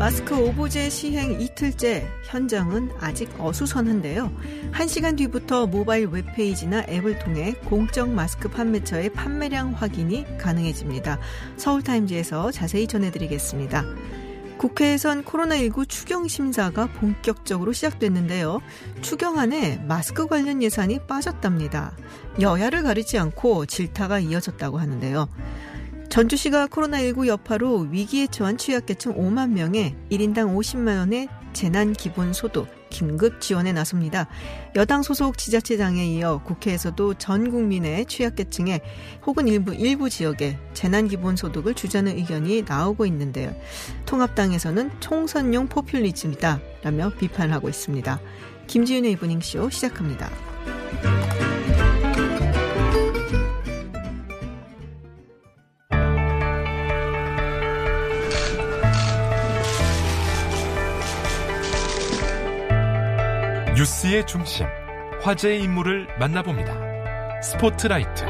[0.00, 4.32] 마스크 오부제 시행 이틀째 현장은 아직 어수선한데요.
[4.72, 11.18] 1시간 뒤부터 모바일 웹페이지나 앱을 통해 공적 마스크 판매처의 판매량 확인이 가능해집니다.
[11.58, 13.84] 서울타임즈에서 자세히 전해드리겠습니다.
[14.56, 18.62] 국회에선 코로나19 추경 심사가 본격적으로 시작됐는데요.
[19.02, 21.92] 추경안에 마스크 관련 예산이 빠졌답니다.
[22.40, 25.28] 여야를 가리지 않고 질타가 이어졌다고 하는데요.
[26.10, 33.40] 전주시가 코로나19 여파로 위기에 처한 취약계층 5만 명에 1인당 50만 원의 재난 기본 소득 긴급
[33.40, 34.26] 지원에 나섭니다.
[34.74, 38.80] 여당 소속 지자체장에 이어 국회에서도 전 국민의 취약계층에
[39.24, 43.54] 혹은 일부 일부 지역에 재난 기본 소득을 주자는 의견이 나오고 있는데요.
[44.06, 48.20] 통합당에서는 총선용 포퓰리즘이다라며 비판하고 있습니다.
[48.66, 50.28] 김지윤의 이브닝쇼 시작합니다.
[63.80, 64.66] 뉴스의 중심,
[65.22, 67.40] 화제의 인물을 만나봅니다.
[67.40, 68.26] 스포트라이트.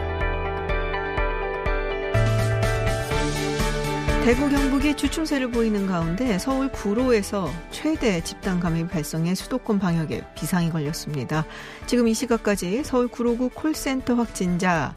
[4.25, 11.45] 대구 경북이 주춤세를 보이는 가운데 서울 구로에서 최대 집단 감염 발생해 수도권 방역에 비상이 걸렸습니다.
[11.87, 14.95] 지금 이 시각까지 서울 구로구 콜센터 확진자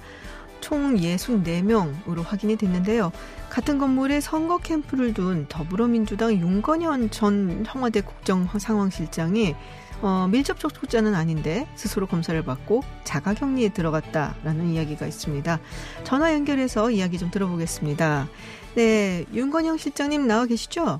[0.61, 3.11] 총 64명으로 확인이 됐는데요.
[3.49, 9.55] 같은 건물에 선거 캠프를 둔 더불어민주당 윤건현 전 청와대 국정상황실장이
[10.03, 15.59] 어, 밀접 접촉자는 아닌데 스스로 검사를 받고 자가 격리에 들어갔다라는 이야기가 있습니다.
[16.03, 18.27] 전화 연결해서 이야기 좀 들어보겠습니다.
[18.75, 20.99] 네, 윤건영 실장님 나와 계시죠?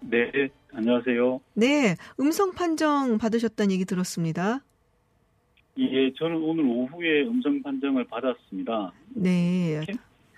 [0.00, 0.32] 네,
[0.74, 1.40] 안녕하세요.
[1.54, 4.60] 네, 음성 판정 받으셨다는 얘기 들었습니다.
[5.78, 8.92] 예, 저는 오늘 오후에 음성 판정을 받았습니다.
[9.10, 9.82] 네.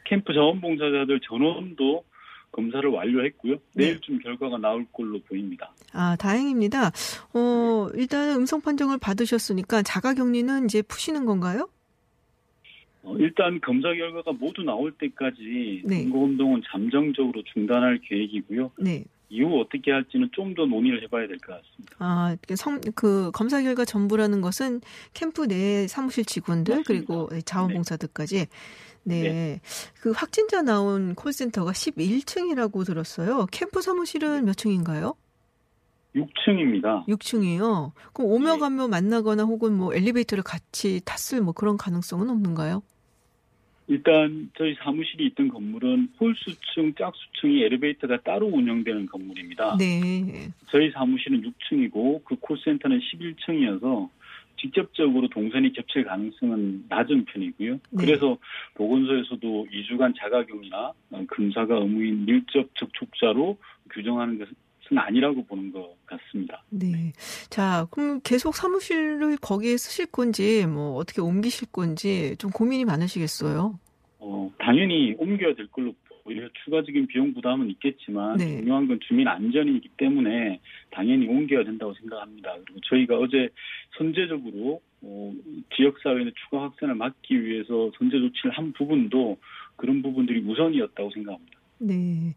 [0.04, 2.04] 캠프 자원봉사자들 전원도
[2.52, 3.54] 검사를 완료했고요.
[3.74, 3.84] 네.
[3.86, 5.72] 내일쯤 결과가 나올 걸로 보입니다.
[5.92, 6.90] 아, 다행입니다.
[7.34, 11.68] 어, 일단 음성 판정을 받으셨으니까 자가 격리는 이제 푸시는 건가요?
[13.04, 16.02] 어, 일단 검사 결과가 모두 나올 때까지 네.
[16.02, 18.72] 선거운동은 잠정적으로 중단할 계획이고요.
[18.80, 19.04] 네.
[19.30, 21.96] 이후 어떻게 할지는 좀 더 논의를 해봐야 될 것 같습니다.
[21.98, 24.80] 아, 그 성, 그 검사 결과 전부라는 것은
[25.12, 26.86] 캠프 내 사무실 직원들 맞습니다.
[27.06, 28.46] 그리고 자원봉사들까지 네.
[30.00, 33.46] 그 확진자 나온 콜센터가 11층이라고 들었어요.
[33.50, 35.14] 캠프 사무실은 몇 층인가요?
[36.14, 37.06] 6층입니다.
[37.06, 37.92] 6층이요.
[38.12, 38.58] 그럼 오며 네.
[38.58, 42.82] 가며 만나거나 혹은 뭐 엘리베이터를 같이 탔을 뭐 그런 가능성은 없는가요?
[43.90, 49.76] 일단 저희 사무실이 있던 건물은 홀수층, 짝수층이 엘리베이터가 따로 운영되는 건물입니다.
[49.78, 50.50] 네.
[50.66, 54.10] 저희 사무실은 6층이고 그 콜센터는 11층이어서
[54.58, 57.72] 직접적으로 동선이 겹칠 가능성은 낮은 편이고요.
[57.72, 57.80] 네.
[57.96, 58.36] 그래서
[58.74, 60.92] 보건소에서도 2주간 자가격리나
[61.28, 63.56] 검사가 의무인 밀접 접촉자로
[63.90, 66.62] 규정하는 것은 아니라고 보는 것 같습니다.
[66.70, 67.12] 네.
[67.50, 73.78] 자, 그럼 계속 사무실을 거기에 쓰실 건지, 뭐, 어떻게 옮기실 건지 좀 고민이 많으시겠어요?
[74.18, 75.94] 어, 당연히 옮겨야 될 걸로
[76.28, 76.48] 보여요.
[76.64, 78.58] 추가적인 비용 부담은 있겠지만 네.
[78.58, 80.60] 중요한 건 주민 안전이기 때문에
[80.90, 82.54] 당연히 옮겨야 된다고 생각합니다.
[82.64, 83.48] 그리고 저희가 어제
[83.98, 85.32] 선제적으로 어,
[85.76, 89.36] 지역사회 의 추가 확산을 막기 위해서 선제 조치를 한 부분도
[89.76, 91.58] 그런 부분들이 우선이었다고 생각합니다.
[91.80, 92.34] 네.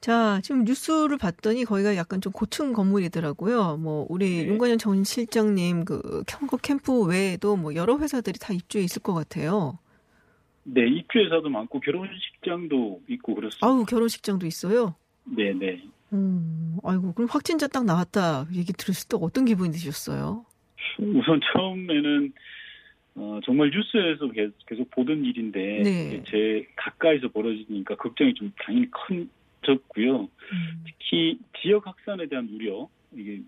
[0.00, 3.78] 자, 지금 뉴스를 봤더니 거기가 약간 좀 고층 건물이더라고요.
[3.78, 4.46] 뭐, 우리 네.
[4.46, 9.78] 윤관현 전 실장님 그 캠프, 캠프 외에도 뭐 여러 회사들이 다 입주해 있을 것 같아요.
[10.64, 13.66] 네, 입주회사도 많고 결혼식장도 있고 그렇습니다.
[13.66, 14.94] 아우, 결혼식장도 있어요.
[15.24, 15.82] 네, 네.
[16.12, 18.46] 음, 아이고, 그럼 확진자 딱 나왔다.
[18.52, 20.44] 얘기 들으실 때 어떤 기분이 드셨어요?
[20.98, 22.32] 우선 처음에는
[23.14, 26.22] 어, 정말 뉴스에서 계속, 계속 보던 일인데 네.
[26.26, 30.20] 제 가까이서 벌어지니까 걱정이 좀 당연히 커졌고요.
[30.22, 33.42] 음, 특히 지역 확산에 대한 우려, 이게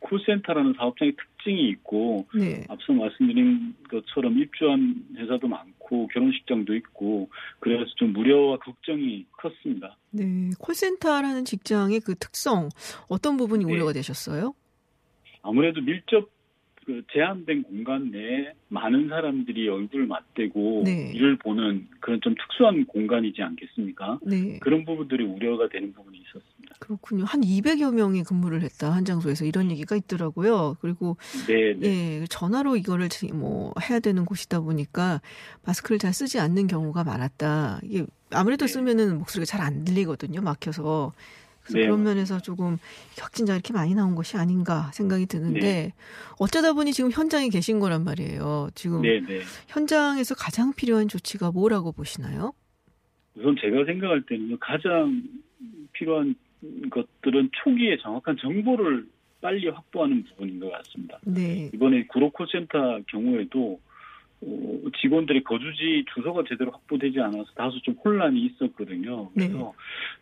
[0.00, 2.64] 콜센터라는 사업장의 특징이 있고 네.
[2.68, 7.28] 앞서 말씀드린 것처럼 입주한 회사도 많고 결혼식장도 있고
[7.58, 9.96] 그래서 좀 우려와 걱정이 컸습니다.
[10.10, 10.50] 네.
[10.58, 12.68] 콜센터라는 직장의 그 특성,
[13.08, 13.72] 어떤 부분이 네.
[13.72, 14.54] 우려가 되셨어요?
[15.42, 16.30] 아무래도 밀접
[16.90, 21.12] 그 제한된 공간 내에 많은 사람들이 얼굴을 맞대고 네.
[21.14, 24.18] 일을 보는 그런 좀 특수한 공간이지 않겠습니까?
[24.22, 24.58] 네.
[24.58, 26.74] 그런 부분들이 우려가 되는 부분이 있었습니다.
[26.80, 27.24] 그렇군요.
[27.26, 30.78] 한 200여 명이 근무를 했다 한 장소에서 이런 얘기가 있더라고요.
[30.80, 31.16] 그리고
[31.46, 32.20] 네, 네.
[32.22, 35.20] 예 전화로 이거를 뭐 해야 되는 곳이다 보니까
[35.64, 37.82] 마스크를 잘 쓰지 않는 경우가 많았다.
[37.84, 38.72] 이게 아무래도 네.
[38.72, 40.40] 쓰면은 목소리가 잘 안 들리거든요.
[40.40, 41.12] 막혀서.
[41.72, 42.78] 네, 그런 면에서 조금
[43.18, 45.92] 확진자 이렇게 많이 나온 것이 아닌가 생각이 드는데 네.
[46.38, 48.68] 어쩌다 보니 지금 현장에 계신 거란 말이에요.
[48.74, 49.40] 지금 네, 네.
[49.68, 52.52] 현장에서 가장 필요한 조치가 뭐라고 보시나요?
[53.34, 55.22] 우선 제가 생각할 때는 가장
[55.92, 56.34] 필요한
[56.90, 59.06] 것들은 초기에 정확한 정보를
[59.40, 61.18] 빨리 확보하는 부분인 것 같습니다.
[61.24, 61.70] 네.
[61.72, 63.89] 이번에 구로콜센터 경우에도 어,
[65.00, 69.30] 직원들의 거주지 주소가 제대로 확보되지 않아서 다소 좀 혼란이 있었거든요.
[69.30, 69.72] 그래서 네.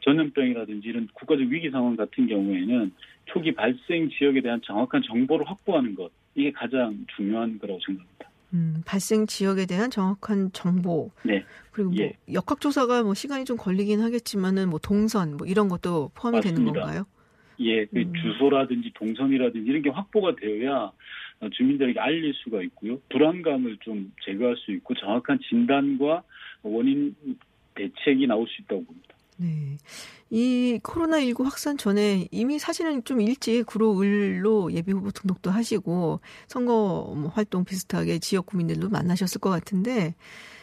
[0.05, 2.93] 전염병이라든지 이런 국가적 위기 상황 같은 경우에는
[3.27, 8.29] 초기 발생 지역에 대한 정확한 정보를 확보하는 것 이게 가장 중요한 거라고 생각합니다.
[8.55, 11.11] 음, 발생 지역에 대한 정확한 정보.
[11.23, 11.45] 네.
[11.71, 12.13] 그리고 뭐 예.
[12.33, 16.81] 역학조사가 뭐 시간이 좀 걸리긴 하겠지만은 뭐 동선 뭐 이런 것도 포함이 되는 맞습니다.
[16.81, 17.05] 건가요?
[17.61, 18.13] 예, 그 음.
[18.15, 20.93] 주소라든지 동선이라든지 이런 게 확보가 되어야 어,
[21.53, 23.01] 주민들에게 알릴 수가 있고요.
[23.11, 26.23] 불안감을 좀 제거할 수 있고 정확한 진단과
[26.63, 27.15] 원인
[27.75, 29.08] 대책이 나올 수 있다고 봅니다.
[29.41, 29.79] 네.
[30.31, 37.65] 이 코로나19 확산 전에 이미 사실은 좀 일찍 구로을로 예비후보 등록도 하시고 선거 뭐 활동
[37.65, 40.17] 비슷하게 지역 구민들도 만나셨을 것 같은데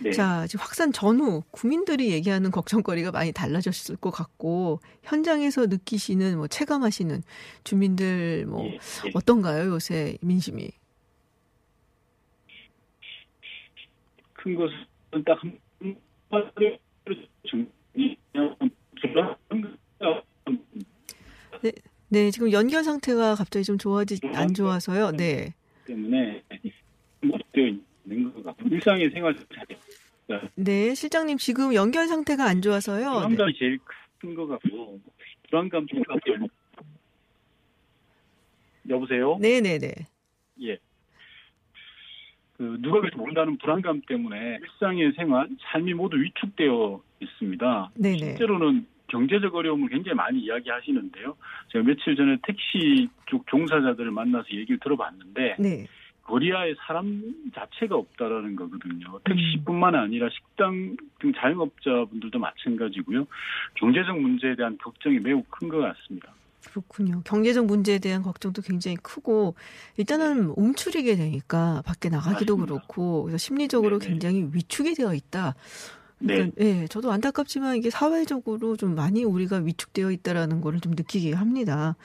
[0.03, 0.11] 네.
[0.11, 7.23] 자, 지금 확산 전후 국민들이 얘기하는 걱정거리가 많이 달라졌을 것 같고 현장에서 느끼시는 뭐 체감하시는
[7.63, 9.11] 주민들 뭐 예, 예.
[9.13, 10.69] 어떤가요, 요새 민심이?
[14.33, 15.57] 큰 것은 딱한
[16.29, 16.41] 마
[17.95, 18.55] 정리하면
[22.09, 25.11] 네, 지금 연결 상태가 갑자기 좀 좋아지 안 좋아서요.
[25.11, 25.53] 네.
[25.85, 26.43] 때문에
[27.51, 27.67] 되어
[28.05, 29.35] 있는 것 같고 일상의 생활
[30.55, 33.05] 네, 실장님 지금 연결 상태가 안 좋아서요.
[33.05, 33.19] 네.
[33.19, 33.79] 불안감이 제일
[34.19, 34.99] 큰 것 같고
[35.49, 36.01] 불안감 좀.
[38.87, 39.37] 여보세요?
[39.39, 39.93] 네, 네, 네.
[40.61, 40.77] 예.
[42.57, 47.91] 그 누가 그럴지 모른다는 불안감 때문에 일상의 생활, 삶이 모두 위축되어 있습니다.
[47.95, 48.17] 네, 네.
[48.17, 51.35] 실제로는 경제적 어려움을 굉장히 많이 이야기하시는데요.
[51.71, 55.85] 제가 며칠 전에 택시 쪽 종사자들을 만나서 얘기를 들어봤는데 네.
[56.23, 57.21] 거리야에 사람
[57.53, 59.13] 자체가 없다라는 거거든요.
[59.13, 59.19] 음.
[59.25, 63.27] 택시뿐만 아니라 식당 등 자영업자분들도 마찬가지고요.
[63.75, 66.33] 경제적 문제에 대한 걱정이 매우 큰 것 같습니다.
[66.65, 67.21] 그렇군요.
[67.23, 69.55] 경제적 문제에 대한 걱정도 굉장히 크고
[69.97, 72.73] 일단은 움츠리게 되니까 밖에 나가기도 맞습니다.
[72.73, 74.11] 그렇고 그래서 심리적으로 네네.
[74.11, 75.55] 굉장히 위축이 되어 있다.
[76.19, 76.33] 네.
[76.33, 81.95] 그러니까 예, 저도 안타깝지만 이게 사회적으로 좀 많이 우리가 위축되어 있다라는 거를 좀 느끼게 합니다.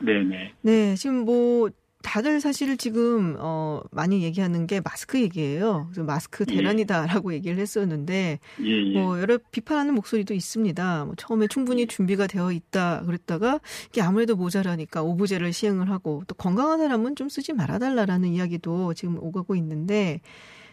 [0.00, 0.54] 네네.
[0.62, 1.70] 네, 지금 뭐
[2.02, 5.86] 다들 사실 지금 어 많이 얘기하는 게 마스크 얘기예요.
[5.90, 6.54] 그래서 마스크 예.
[6.54, 8.92] 대란이다라고 얘기를 했었는데 예, 예.
[9.00, 11.04] 뭐 여러 비판하는 목소리도 있습니다.
[11.06, 16.78] 뭐 처음에 충분히 준비가 되어 있다 그랬다가 이게 아무래도 모자라니까 오브제를 시행을 하고 또 건강한
[16.78, 20.20] 사람은 좀 쓰지 말아달라라는 이야기도 지금 오가고 있는데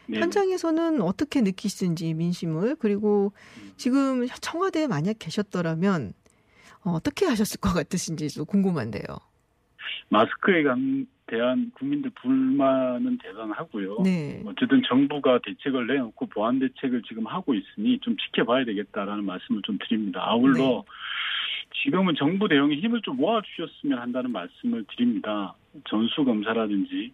[0.07, 0.19] 네.
[0.19, 3.33] 현장에서는 어떻게 느끼시는지 민심을 그리고
[3.77, 6.13] 지금 청와대에 만약 계셨더라면
[6.83, 9.03] 어, 어떻게 하셨을 것 같으신지 도 궁금한데요.
[10.09, 13.97] 마스크에 관- 대한 국민들 불만은 대단하고요.
[14.03, 14.43] 네.
[14.45, 20.21] 어쨌든 정부가 대책을 내놓고 보완 대책을 지금 하고 있으니 좀 지켜봐야 되겠다라는 말씀을 좀 드립니다.
[20.23, 20.81] 아울러 네.
[21.83, 25.55] 지금은 정부 대응에 힘을 좀 모아주셨으면 한다는 말씀을 드립니다.
[25.89, 27.11] 전수검사라든지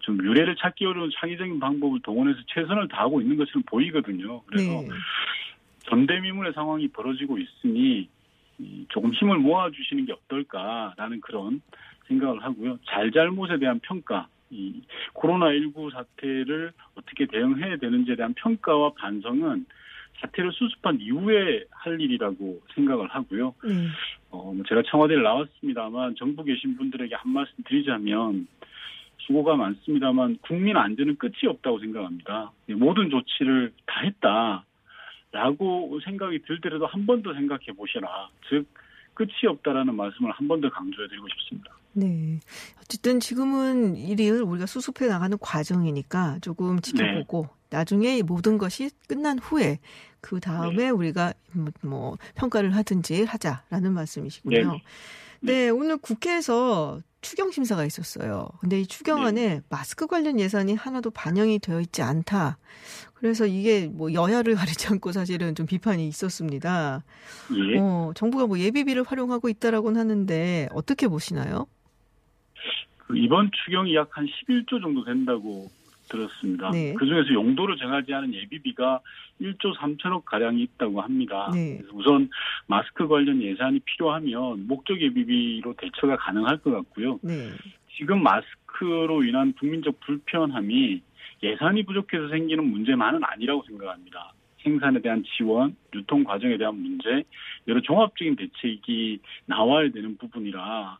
[0.00, 4.42] 좀 유례를 찾기 어려운 창의적인 방법을 동원해서 최선을 다하고 있는 것처럼 보이거든요.
[4.42, 4.88] 그래서 네.
[5.90, 8.08] 전대미문의 상황이 벌어지고 있으니
[8.58, 11.60] 이 조금 힘을 모아주시는 게 어떨까라는 그런
[12.08, 12.78] 생각을 하고요.
[12.86, 14.82] 잘잘못에 대한 평가, 이
[15.14, 19.66] 코로나19 사태를 어떻게 대응해야 되는지에 대한 평가와 반성은
[20.20, 23.54] 사태를 수습한 이후에 할 일이라고 생각을 하고요.
[23.64, 23.88] 네.
[24.30, 28.46] 어, 뭐 제가 청와대를 나왔습니다만 정부 계신 분들에게 한 말씀 드리자면
[29.18, 32.52] 수고가 많습니다만 국민 안전은 끝이 없다고 생각합니다.
[32.76, 34.64] 모든 조치를 다 했다
[35.32, 38.28] 라고 생각이 들더라도 한 번 더 생각해 보시라.
[38.48, 38.66] 즉
[39.14, 41.72] 끝이 없다라는 말씀을 한 번 더 강조해 드리고 싶습니다.
[41.94, 42.40] 네.
[42.80, 49.78] 어쨌든 지금은 일을 우리가 수습해 나가는 과정이니까 조금 지켜보고 나중에 이 모든 것이 끝난 후에
[50.20, 54.72] 그 다음에 우리가 뭐, 뭐 평가를 하든지 하자라는 말씀이시군요.
[54.72, 54.82] 네.
[55.40, 58.48] 네, 오늘 국회에서 추경 심사가 있었어요.
[58.60, 62.58] 근데 이 추경안에 마스크 관련 예산이 하나도 반영이 되어 있지 않다.
[63.14, 67.02] 그래서 이게 뭐 여야를 가리지 않고 사실은 좀 비판이 있었습니다.
[67.54, 67.78] 예.
[67.78, 71.66] 어, 정부가 뭐 예비비를 활용하고 있다라고는 하는데 어떻게 보시나요?
[73.06, 75.68] 그 이번 추경이 약 한 11조 정도 된다고
[76.08, 76.70] 들었습니다.
[76.70, 76.92] 네.
[76.94, 79.00] 그중에서 용도를 정하지 않은 예비비가
[79.40, 81.50] 1조 3천억 가량이 있다고 합니다.
[81.52, 81.80] 네.
[81.92, 82.28] 우선
[82.66, 87.18] 마스크 관련 예산이 필요하면 목적 예비비로 대처가 가능할 것 같고요.
[87.22, 87.50] 네.
[87.96, 91.00] 지금 마스크로 인한 국민적 불편함이
[91.42, 94.32] 예산이 부족해서 생기는 문제만은 아니라고 생각합니다.
[94.62, 97.24] 생산에 대한 지원, 유통 과정에 대한 문제,
[97.68, 100.96] 여러 종합적인 대책이 나와야 되는 부분이라 어,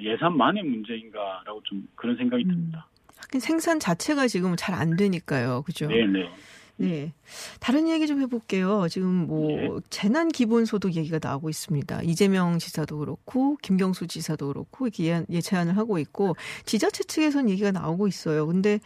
[0.00, 2.48] 예산만의 문제인가라고 좀 그런 생각이 음.
[2.48, 2.88] 듭니다.
[3.16, 5.62] 하긴 생산 자체가 지금 잘 안 되니까요.
[5.62, 5.86] 그죠?
[5.88, 6.28] 네네.
[6.78, 7.14] 네.
[7.58, 8.86] 다른 얘기 좀 해볼게요.
[8.90, 9.68] 지금 뭐, 네.
[9.88, 12.02] 재난 기본소득 얘기가 나오고 있습니다.
[12.02, 18.08] 이재명 지사도 그렇고, 김경수 지사도 그렇고, 이렇게 예- 예찬을 하고 있고, 지자체 측에서는 얘기가 나오고
[18.08, 18.46] 있어요.
[18.46, 18.80] 근데,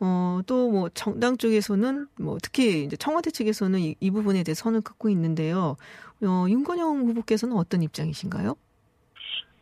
[0.00, 4.80] 어, 또 뭐, 정당 쪽에서는, 뭐, 특히 이제 청와대 측에서는 이, 이 부분에 대해 선을
[4.80, 5.76] 긋고 있는데요.
[6.22, 8.56] 어, 윤건영 후보께서는 어떤 입장이신가요?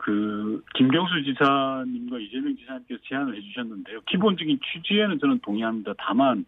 [0.04, 4.02] 그 김경수 지사님과 이재명 지사님께서 제안을 해주셨는데요.
[4.02, 5.94] 기본적인 취지에는 저는 동의합니다.
[5.96, 6.44] 다만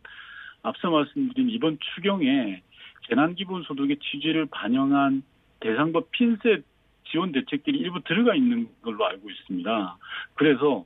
[0.62, 2.60] 앞서 말씀드린 이번 추경에
[3.08, 5.22] 재난기본소득의 취지를 반영한
[5.60, 6.64] 대상과 핀셋
[7.10, 9.96] 지원 대책들이 일부 들어가 있는 걸로 알고 있습니다.
[10.34, 10.84] 그래서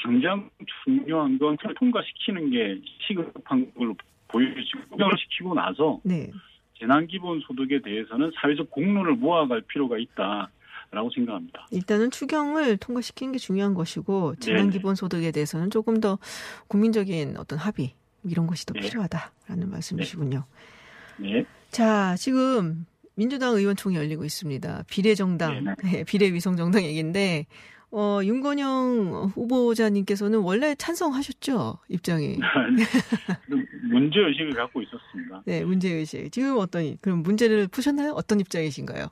[0.00, 0.48] 당장
[0.84, 3.96] 중요한 건 통과시키는 게 시급한 걸로
[4.28, 6.30] 보여지고 통과를 시키고 나서 네.
[6.78, 10.50] 재난기본소득에 대해서는 사회적 공론을 모아갈 필요가 있다
[10.90, 11.66] 라고 생각합니다.
[11.70, 14.40] 일단은 추경을 통과시키는 게 중요한 것이고 네네.
[14.40, 16.18] 재난 기본 소득에 대해서는 조금 더
[16.66, 17.94] 국민적인 어떤 합의
[18.24, 18.80] 이런 것이 더 네.
[18.80, 20.44] 필요하다라는 말씀이시군요.
[21.18, 21.44] 네.
[21.70, 24.84] 자, 지금 민주당 의원총회 열리고 있습니다.
[24.88, 25.76] 비례정당.
[25.84, 27.46] 네, 비례위성정당 얘기인데
[27.92, 32.38] 어, 윤건영 후보자님께서는 원래 찬성하셨죠 입장이.
[33.90, 35.42] 문제 의식을 갖고 있었습니다.
[35.44, 36.30] 네, 문제의식.
[36.30, 38.12] 지금 어떤 그럼 문제를 푸셨나요?
[38.12, 39.08] 어떤 입장이신가요?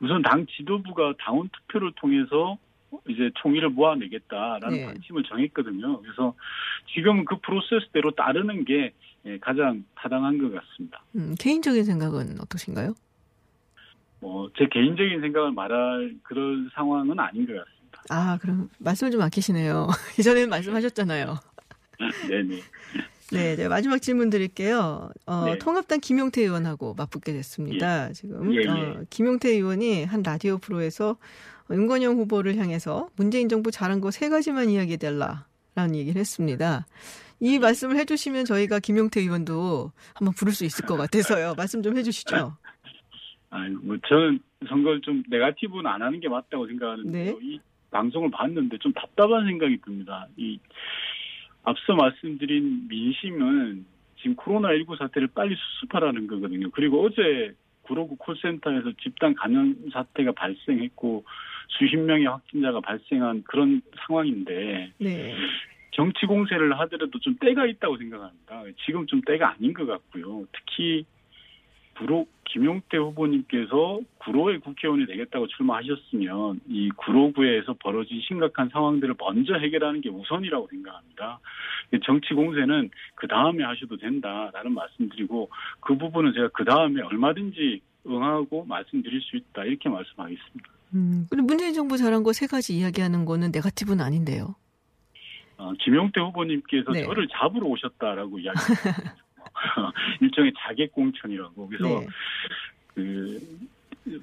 [0.00, 2.58] 우선 당 지도부가 당원 투표를 통해서
[3.08, 4.84] 이제 총의를 모아내겠다라는 네.
[4.86, 6.00] 방침을 정했거든요.
[6.00, 6.34] 그래서
[6.94, 8.92] 지금은 그 프로세스대로 따르는 게
[9.26, 11.02] 예, 가장 타당한 것 같습니다.
[11.14, 12.94] 음, 개인적인 생각은 어떠신가요?
[14.20, 18.02] 뭐제 개인적인 생각을 말할 그런 상황은 아닌 것 같습니다.
[18.08, 19.88] 아, 그럼 말씀을 좀 아끼시네요.
[20.18, 21.36] 이전에는 말씀하셨잖아요.
[22.28, 22.60] 네네.
[23.32, 25.10] 네, 네, 마지막 질문 드릴게요.
[25.26, 25.58] 어, 네.
[25.58, 28.12] 통합당 김용태 의원하고 맞붙게 됐습니다.
[28.12, 28.68] 지금 예, 예.
[28.68, 31.16] 어, 김용태 의원이 한 라디오 프로에서
[31.70, 36.86] 윤건영 후보를 향해서 문재인 정부 잘한 거 세 가지만 이야기해달라라는 얘기를 했습니다.
[37.38, 41.54] 이 말씀을 해주시면 저희가 김용태 의원도 한번 부를 수 있을 것 같아서요.
[41.56, 42.56] 말씀 좀 해주시죠.
[43.50, 47.32] 아니, 뭐 저는 선거를 좀 네가티브는 안 하는 게 맞다고 생각하는데요.
[47.32, 47.38] 네.
[47.40, 47.60] 이
[47.90, 50.26] 방송을 봤는데 좀 답답한 생각이 듭니다.
[50.36, 50.58] 이
[51.70, 53.84] 앞서 말씀드린 민심은
[54.16, 56.70] 지금 코로나19 사태를 빨리 수습하라는 거거든요.
[56.70, 61.24] 그리고 어제 구로구 콜센터에서 집단 감염 사태가 발생했고
[61.68, 65.34] 수십 명의 확진자가 발생한 그런 상황인데 네.
[65.92, 68.62] 정치 공세를 하더라도 좀 때가 있다고 생각합니다.
[68.84, 70.44] 지금 좀 때가 아닌 것 같고요.
[70.52, 71.04] 특히
[72.00, 80.08] 구로 김용태 후보님께서 구로의 국회의원이 되겠다고 출마하셨으면 이 구로구에서 벌어진 심각한 상황들을 먼저 해결하는 게
[80.08, 81.38] 우선이라고 생각합니다.
[82.04, 89.20] 정치 공세는 그 다음에 하셔도 된다라는 말씀드리고 그 부분은 제가 그 다음에 얼마든지 응하고 말씀드릴
[89.20, 90.70] 수 있다 이렇게 말씀하겠습니다.
[90.94, 94.54] 음, 근데 문재인 정부 잘한 거 세 가지 이야기하는 거는 네가티브는 아닌데요.
[95.58, 97.04] 어, 김용태 후보님께서 네.
[97.04, 98.94] 저를 잡으러 오셨다라고 이야기했어요.
[100.40, 101.68] 일종의 자객 공천이라고.
[101.68, 102.06] 그래서 네.
[102.94, 103.58] 그,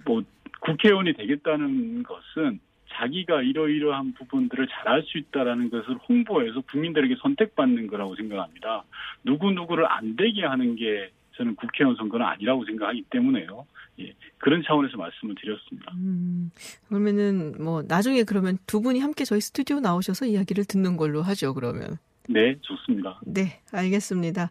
[0.06, 0.24] 뭐,
[0.60, 2.60] 국회의원이 되겠다는 것은
[2.94, 8.84] 자기가 이러이러한 부분들을 잘할 수 있다라는 것을 홍보해서 국민들에게 선택받는 거라고 생각합니다.
[9.24, 13.68] 누구 누구를 안 되게 하는 게 저는 국회의원 선거는 아니라고 생각하기 때문에요.
[14.00, 15.92] 예, 그런 차원에서 말씀을 드렸습니다.
[15.96, 16.50] 음,
[16.88, 21.54] 그러면은 뭐 나중에 그러면 두 분이 함께 저희 스튜디오 나오셔서 이야기를 듣는 걸로 하죠.
[21.54, 21.98] 그러면
[22.28, 23.20] 네, 좋습니다.
[23.26, 24.50] 네, 알겠습니다.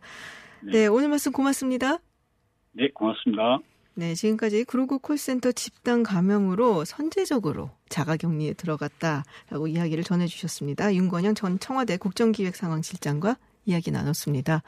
[0.62, 0.72] 네.
[0.72, 1.98] 네, 오늘 말씀 고맙습니다.
[2.72, 3.60] 네, 고맙습니다.
[3.94, 10.94] 네, 지금까지 구로구 콜센터 집단 감염으로 선제적으로 자가격리에 들어갔다라고 이야기를 전해주셨습니다.
[10.94, 14.62] 윤건영 전 청와대 국정기획상황실장과 이야기 나눴습니다.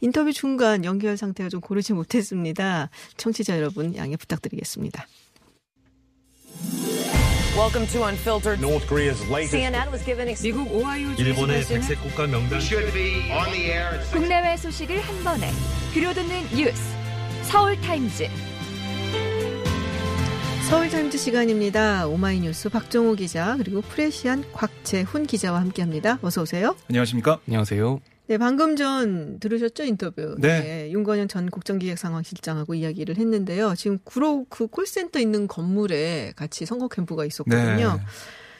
[0.00, 2.90] 인터뷰 중간 연결 상태가 좀 고르지 못했습니다.
[3.16, 5.06] 청취자 여러분 양해 부탁드리겠습니다.
[7.56, 8.60] Welcome to Unfiltered.
[8.60, 13.50] North Korea's latest CNN was given 미국 오하이오 일본의 백색 국가 명단 should be on
[13.50, 15.50] the air at 국내외 소식을 한 번에
[15.94, 16.82] 들려듣는 뉴스
[17.44, 18.28] 서울 타임즈
[20.68, 22.06] 서울 타임즈 시간입니다.
[22.08, 26.18] 오마이뉴스 박정호 기자 그리고 프레시안 곽재훈 기자와 함께합니다.
[26.20, 26.76] 어서 오세요.
[26.90, 27.38] 안녕하십니까?
[27.48, 28.00] 안녕하세요.
[28.28, 30.34] 네, 방금 전 들으셨죠 인터뷰.
[30.38, 30.90] 네.
[30.90, 33.74] 윤건영 전 국정기획상황실장하고 이야기를 했는데요.
[33.76, 37.94] 지금 구로 그 콜센터 있는 건물에 같이 선거 캠프가 있었거든요.
[37.96, 38.02] 네.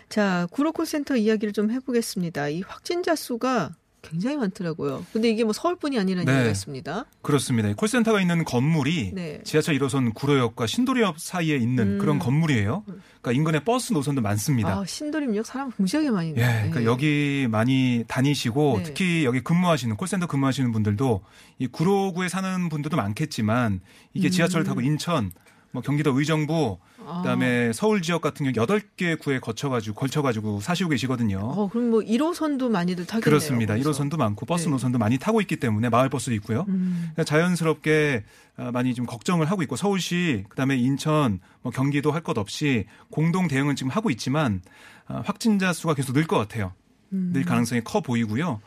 [0.09, 2.49] 자, 구로 콜센터 이야기를 좀 해보겠습니다.
[2.49, 3.75] 이 확진자 수가
[4.09, 5.05] 굉장히 많더라고요.
[5.13, 6.33] 근데 이게 뭐 서울뿐이 아니라는 네.
[6.33, 7.05] 얘기가 있습니다.
[7.23, 7.69] 그렇습니다.
[7.69, 9.41] 이 콜센터가 있는 건물이 네.
[9.45, 11.99] 지하철 1호선 구로역과 신도리역 사이에 있는 음.
[11.99, 12.85] 그런 건물이에요.
[12.87, 14.81] 그러니까 인근에 버스 노선도 많습니다.
[14.81, 16.71] 아, 신도림역 사람 무지하게 많이 예, 있네.
[16.71, 18.83] 그러니까 여기 많이 다니시고 네.
[18.85, 21.23] 특히 여기 근무하시는 콜센터 근무하시는 분들도
[21.59, 23.81] 이 구로구에 사는 분들도 많겠지만
[24.15, 25.33] 이게 지하철 타고 인천,
[25.73, 26.96] 뭐 경기도 의정부, 음.
[26.96, 26.96] 아.
[27.07, 31.39] 그다음에 서울 지역 같은 경우 8개 구에 거쳐 가지고 걸쳐 가지고 사시고 계시거든요.
[31.39, 33.25] 어, 그럼 뭐 1호선도 많이들 타겠네요.
[33.25, 33.75] 그렇습니다.
[33.75, 33.91] 거기서.
[33.93, 34.71] 1호선도 많고 버스 네.
[34.71, 36.65] 노선도 많이 타고 있기 때문에 마을 버스도 있고요.
[36.69, 37.11] 음.
[37.15, 38.25] 그러니까 자연스럽게
[38.59, 43.47] 어, 많이 좀 걱정을 하고 있고 서울시 그다음에 인천 뭐 경기도 할 것 없이 공동
[43.49, 44.61] 대응은 지금 하고 있지만
[45.09, 46.73] 어, 확진자 수가 계속 늘 것 같아요.
[47.13, 47.31] 음.
[47.33, 48.61] 늘 가능성이 커 보이고요.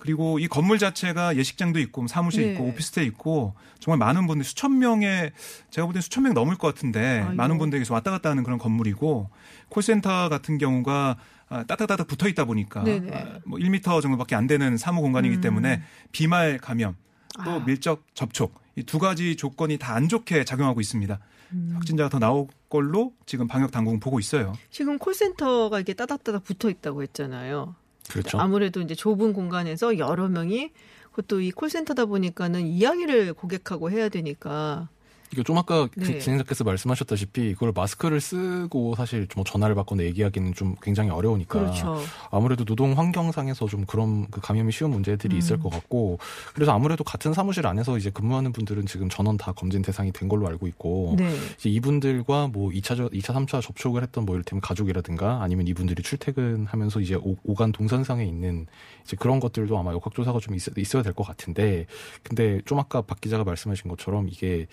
[0.00, 2.52] 그리고 이 건물 자체가 예식장도 있고 사무실 네.
[2.52, 5.30] 있고 오피스텔 있고 정말 많은 분들 수천 명의
[5.70, 7.34] 제가 볼때 수천 명 넘을 것 같은데 아이고.
[7.34, 9.30] 많은 분들이 계속 왔다 갔다 하는 그런 건물이고
[9.68, 11.16] 콜센터 같은 경우가
[11.48, 13.12] 아, 따닥따닥 붙어 있다 보니까 네네.
[13.12, 15.40] 아, 뭐 1m 정도밖에 안 되는 사무 공간이기 음.
[15.40, 16.96] 때문에 비말 감염
[17.44, 17.64] 또 아.
[17.64, 21.18] 밀접 접촉 이 두 가지 조건이 다 안 좋게 작용하고 있습니다.
[21.52, 21.70] 음.
[21.74, 24.52] 확진자가 더 나올 걸로 지금 방역 당국은 보고 있어요.
[24.70, 27.74] 지금 콜센터가 이렇게 따닥따닥 붙어 있다고 했잖아요.
[28.10, 28.38] 그렇죠.
[28.38, 30.72] 아무래도 이제 좁은 공간에서 여러 명이
[31.10, 34.88] 그것도 이 콜센터다 보니까는 이야기를 고객하고 해야 되니까
[35.32, 36.18] 이게 좀 아까 네.
[36.18, 41.96] 진행자께서 말씀하셨다시피 그걸 마스크를 쓰고 사실 뭐 전화를 받거나 얘기하기는 좀 굉장히 어려우니까 그렇죠.
[42.32, 45.38] 아무래도 노동 환경상에서 좀 그런 그 감염이 쉬운 문제들이 음.
[45.38, 46.18] 있을 것 같고
[46.52, 50.48] 그래서 아무래도 같은 사무실 안에서 이제 근무하는 분들은 지금 전원 다 검진 대상이 된 걸로
[50.48, 51.32] 알고 있고 네.
[51.58, 57.14] 이제 이분들과 뭐 2차, 2차, 3차 접촉을 했던 뭐 이를테면 가족이라든가 아니면 이분들이 출퇴근하면서 이제
[57.14, 58.66] 오, 오간 동선상에 있는
[59.04, 61.86] 이제 그런 것들도 아마 역학조사가 좀 있, 있어야 될 것 같은데
[62.22, 64.66] 근데 좀 아까 박 기자가 말씀하신 것처럼 이게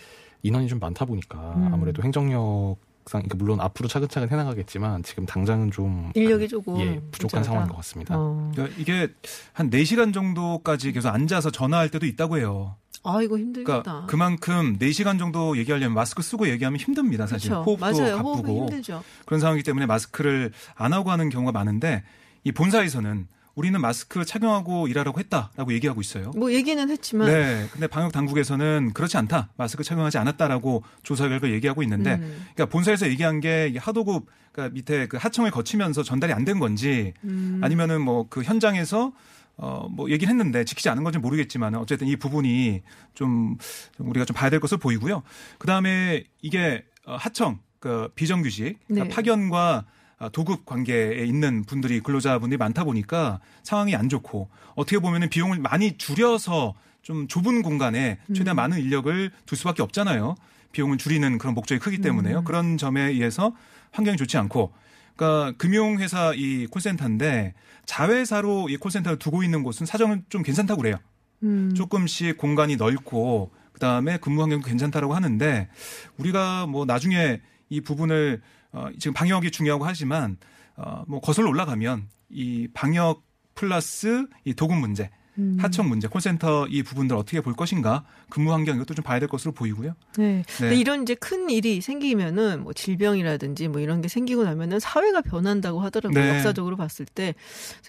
[0.44, 1.70] 인원이 좀 많다 보니까 음.
[1.74, 2.78] 아무래도 행정력
[3.08, 7.44] 상 그러니까 물론 앞으로 차근차근 해나가겠지만 지금 당장은 좀 인력이 조금 예, 부족한 부족하다.
[7.44, 8.16] 상황인 것 같습니다.
[8.18, 8.52] 어.
[8.54, 9.08] 그러니까 이게
[9.54, 12.76] 한 4시간 정도까지 계속 앉아서 전화할 때도 있다고 해요.
[13.04, 13.82] 아 이거 힘들겠다.
[13.82, 17.50] 그러니까 그만큼 4시간 정도 얘기하려면 마스크 쓰고 얘기하면 힘듭니다, 사실.
[17.50, 17.64] 그렇죠.
[17.64, 18.18] 호흡도 맞아요.
[18.18, 18.58] 가쁘고.
[18.60, 19.02] 힘들죠.
[19.26, 22.04] 그런 상황이기 때문에 마스크를 안 하고 하는 경우가 많은데
[22.44, 23.28] 이 본사에서는
[23.58, 26.30] 우리는 마스크 착용하고 일하라고 했다라고 얘기하고 있어요.
[26.36, 27.68] 뭐 얘기는 했지만 네.
[27.72, 29.50] 근데 방역 당국에서는 그렇지 않다.
[29.58, 32.46] 마스크 착용하지 않았다라고 조사 결과 얘기하고 있는데 음.
[32.54, 37.60] 그러니까 본사에서 얘기한 게 하도급 그러니까 밑에 그 하청을 거치면서 전달이 안 된 건지 음.
[37.64, 39.12] 아니면은 뭐 그 현장에서
[39.58, 42.84] 어, 뭐 얘기를 했는데 지키지 않은 건지 모르겠지만 어쨌든 이 부분이
[43.16, 43.58] 좀,
[43.98, 45.24] 좀 우리가 좀 봐야 될 것으로 보이고요.
[45.58, 49.16] 그 다음에 이게 어, 하청, 그 비정규직, 그러니까 네.
[49.16, 49.97] 파견과 아,
[50.32, 56.74] 도급 관계에 있는 분들이 근로자분들이 많다 보니까 상황이 안 좋고 어떻게 보면은 비용을 많이 줄여서
[57.04, 58.58] 좀 좁은 공간에 최대한 음.
[58.58, 60.36] 많은 인력을 둘 수밖에 없잖아요.
[60.72, 62.40] 비용을 줄이는 그런 목적이 크기 때문에요.
[62.40, 62.44] 음.
[62.44, 63.56] 그런 점에 의해서
[63.92, 64.74] 환경이 좋지 않고
[65.16, 67.54] 그러니까 금융회사 이 콜센터인데
[67.86, 70.98] 자회사로 이 콜센터를 두고 있는 곳은 사정은 좀 괜찮다고 그래요.
[71.44, 71.74] 음.
[71.76, 75.70] 조금씩 공간이 넓고 그다음에 근무 환경도 괜찮다라고 하는데
[76.18, 80.38] 우리가 뭐 나중에 이 부분을 어 지금 방역이 중요하고 하지만
[80.78, 83.24] 어 뭐 거슬러 올라가면 이 방역
[83.56, 85.58] 플러스 이 도급 문제, 음.
[85.60, 89.52] 하청 문제, 콜센터 이 부분들 어떻게 볼 것인가 근무 환경 이것도 좀 봐야 될 것으로
[89.54, 89.96] 보이고요.
[90.18, 90.44] 네.
[90.60, 90.76] 네.
[90.76, 96.22] 이런 이제 큰 일이 생기면은 뭐 질병이라든지 뭐 이런 게 생기고 나면은 사회가 변한다고 하더라고요.
[96.24, 96.30] 네.
[96.36, 97.34] 역사적으로 봤을 때.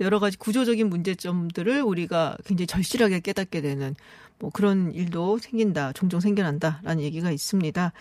[0.00, 3.94] 여러 가지 구조적인 문제점들을 우리가 굉장히 절실하게 깨닫게 되는
[4.38, 5.92] 뭐 그런 일도 생긴다.
[5.92, 7.92] 종종 생겨난다라는 얘기가 있습니다.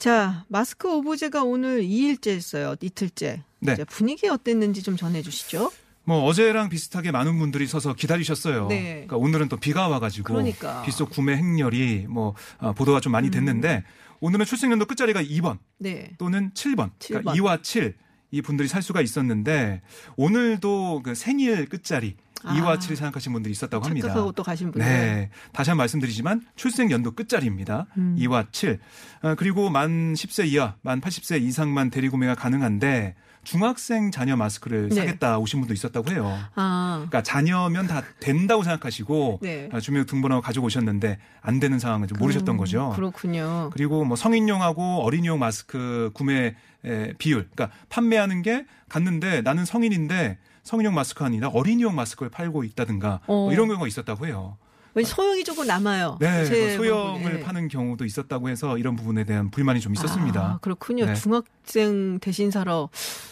[0.00, 2.82] 자, 마스크 오브제가 오늘 2일째였어요.
[2.82, 3.42] 이틀째.
[3.58, 3.72] 네.
[3.74, 5.70] 이제 분위기 어땠는지 좀 전해 주시죠.
[6.04, 8.68] 뭐 어제랑 비슷하게 많은 분들이 서서 기다리셨어요.
[8.68, 8.92] 네.
[9.06, 10.82] 그러니까 오늘은 또 비가 와가지고 그러니까.
[10.84, 13.30] 빗속 구매 행렬이 뭐 어, 보도가 좀 많이 음.
[13.30, 13.84] 됐는데
[14.20, 16.12] 오늘은 출생연도 끝자리가 2번 네.
[16.16, 17.08] 또는 7번, 7번.
[17.08, 17.94] 그러니까 2와 7.
[18.32, 19.82] 이 분들이 살 수가 있었는데
[20.16, 22.54] 오늘도 그 생일 끝자리 아.
[22.54, 24.08] 2와 7을 생각하신 분들이 있었다고 합니다.
[24.08, 24.88] 착각하고 또 가신 분들.
[24.88, 25.30] 네.
[25.52, 27.86] 다시 한 번 말씀드리지만 출생 연도 끝자리입니다.
[27.96, 28.16] 음.
[28.18, 28.78] 2와 7.
[29.22, 34.94] 어, 그리고 만 10세 이하, 만 80세 이상만 대리 구매가 가능한데 중학생 자녀 마스크를 네.
[34.94, 36.38] 사겠다 오신 분도 있었다고 해요.
[36.54, 36.96] 아.
[37.08, 39.68] 그러니까 자녀면 다 된다고 생각하시고 네.
[39.72, 42.92] 어, 주민등 등본하고 가지고 오셨는데 안 되는 상황을 좀 모르셨던 음, 거죠.
[42.94, 43.70] 그렇군요.
[43.72, 50.94] 그리고 뭐 성인용하고 어린이용 마스크 구매 에, 비율, 그러니까 판매하는 게 갔는데 나는 성인인데 성인용
[50.94, 53.52] 마스크 아니라 어린이용 마스크를 팔고 있다든가 뭐 어.
[53.52, 54.56] 이런 경우가 있었다고 해요.
[54.94, 56.18] 왠지 소형이 조금 남아요.
[56.20, 57.40] 네, 제뭐 소형을 부분에.
[57.40, 60.40] 파는 경우도 있었다고 해서 이런 부분에 대한 불만이 좀 있었습니다.
[60.40, 61.06] 아, 그렇군요.
[61.06, 61.14] 네.
[61.14, 62.88] 중학생 대신 사러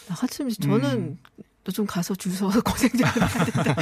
[0.09, 1.19] 나갔으면 저는 음.
[1.64, 3.75] 또좀 가서 줄 서서 고생 좀 해야 된다.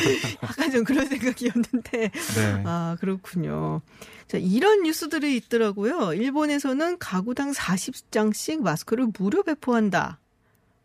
[0.43, 2.11] 약간 좀 그런 생각이었는데.
[2.11, 2.63] 네.
[2.65, 3.83] 아, 그렇군요.
[4.27, 6.15] 자, 이런 뉴스들이 있더라고요.
[6.15, 10.19] 일본에서는 가구당 40장씩 마스크를 무료 배포한다.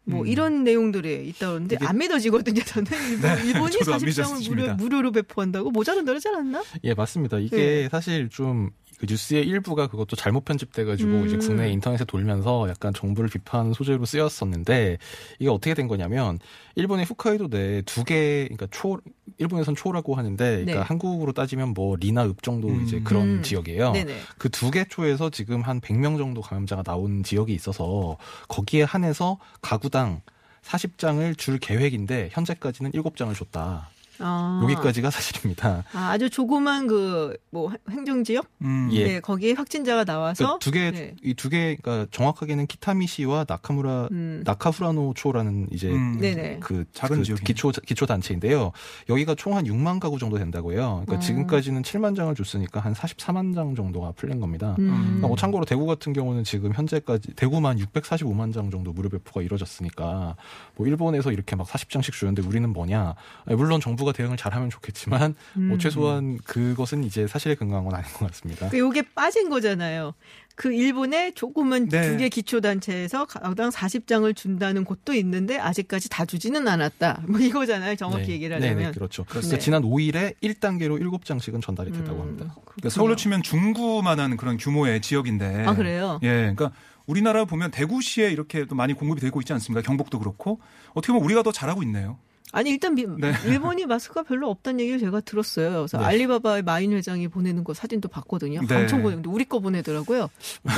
[0.04, 0.28] 뭐 음.
[0.28, 2.62] 이런 내용들이 있다는데 안 믿어지거든요.
[2.64, 4.74] 저는 일본, 네, 일본이 저도 안 40장을 믿어집니다.
[4.74, 6.64] 무료, 무료로 배포한다고 모자란다 그러지 않았나?
[6.84, 7.38] 예, 맞습니다.
[7.40, 7.90] 이게 네.
[7.90, 11.26] 사실 좀 그 뉴스의 일부가 그것도 잘못 편집돼가지고 음.
[11.26, 15.00] 이제 국내 인터넷에 돌면서 약간 정부를 비판하는 소재로 쓰였었는데
[15.40, 16.38] 이게 어떻게 된 거냐면
[16.76, 19.00] 일본의 홋카이도 내 두 개, 그러니까 초,
[19.42, 20.80] 일본에선 초라고 하는데, 그러니까 네.
[20.80, 22.84] 한국으로 따지면 뭐 리나 읍 정도 음.
[22.84, 23.44] 이제 그런 음.
[23.44, 23.94] 지역이에요.
[24.38, 30.22] 그 두 개 초에서 지금 한 100명 정도 감염자가 나온 지역이 있어서 거기에 한해서 가구당
[30.64, 33.90] 40장을 줄 계획인데 현재까지는 7장을 줬다.
[34.22, 34.60] 아.
[34.64, 35.84] 여기까지가 사실입니다.
[35.94, 38.48] 아, 아주 조그만 그 뭐 행정지역?
[38.62, 38.90] 음.
[38.94, 39.04] 예.
[39.06, 41.16] 네, 거기에 확진자가 나와서 두 개, 네.
[41.22, 44.42] 이두 개, 그러니까 정확하게는 키타미시와 나카무라, 음.
[44.46, 46.18] 나카후라노초라는 이제 음.
[46.20, 46.60] 네네.
[46.62, 47.36] 그 작은 그.
[47.36, 48.72] 기초 기초 단체인데요.
[49.10, 51.04] 여기가 총 한 6만 가구 정도 된다고요.
[51.06, 51.20] 그러니까 어.
[51.20, 54.78] 지금까지는 7만 장을 줬으니까 한 44만 장 정도가 풀린 겁니다.
[54.80, 54.88] 음.
[54.88, 60.38] 그러니까 뭐 참고로 대구 같은 경우는 지금 현재까지 대구만 645만 장 정도 무료 배포가 이루어졌으니까
[60.78, 63.14] 뭐 일본에서 이렇게 막 40장씩 주는데 우리는 뭐냐?
[63.48, 65.80] 물론 정부가 대응을 잘하면 좋겠지만 뭐 음.
[65.80, 68.70] 최소한 그것은 이제 사실에 근거한 건 아닌 것 같습니다.
[68.70, 70.14] 그 요게 빠진 거잖아요.
[70.56, 72.10] 그 일본의 조그만 네.
[72.10, 77.24] 두개 기초단체에서 가당 40장을 준다는 곳도 있는데 아직까지 다 주지는 않았다.
[77.28, 77.96] 뭐 이거잖아요.
[77.96, 78.34] 정확히 네.
[78.34, 78.92] 얘기를 네, 하자면.
[78.92, 79.24] 네, 그렇죠.
[79.24, 79.58] 그렇습니다.
[79.58, 82.56] 그래서 지난 5일에 1단계로 7장씩은 전달이 됐다고 음, 합니다.
[82.66, 85.66] 그러니까 서울로 치면 중구만한 그런 규모의 지역인데.
[85.66, 86.20] 아, 그래요?
[86.24, 86.72] 예, 그러니까
[87.06, 89.82] 우리나라 보면 대구시에 이렇게 또 많이 공급이 되고 있지 않습니까?
[89.82, 90.60] 경북도 그렇고
[90.94, 92.20] 어떻게 보면 우리가 더 잘하고 있네요.
[92.52, 93.34] 아니 일단 미- 네.
[93.46, 95.72] 일본이 마스크가 별로 없다는 얘기를 제가 들었어요.
[95.72, 96.04] 그래서 네.
[96.06, 98.62] 알리바바의 마인 회장이 보내는 거 사진도 봤거든요.
[98.68, 98.76] 네.
[98.76, 100.30] 엄청 보내는데 우리 거 보내더라고요.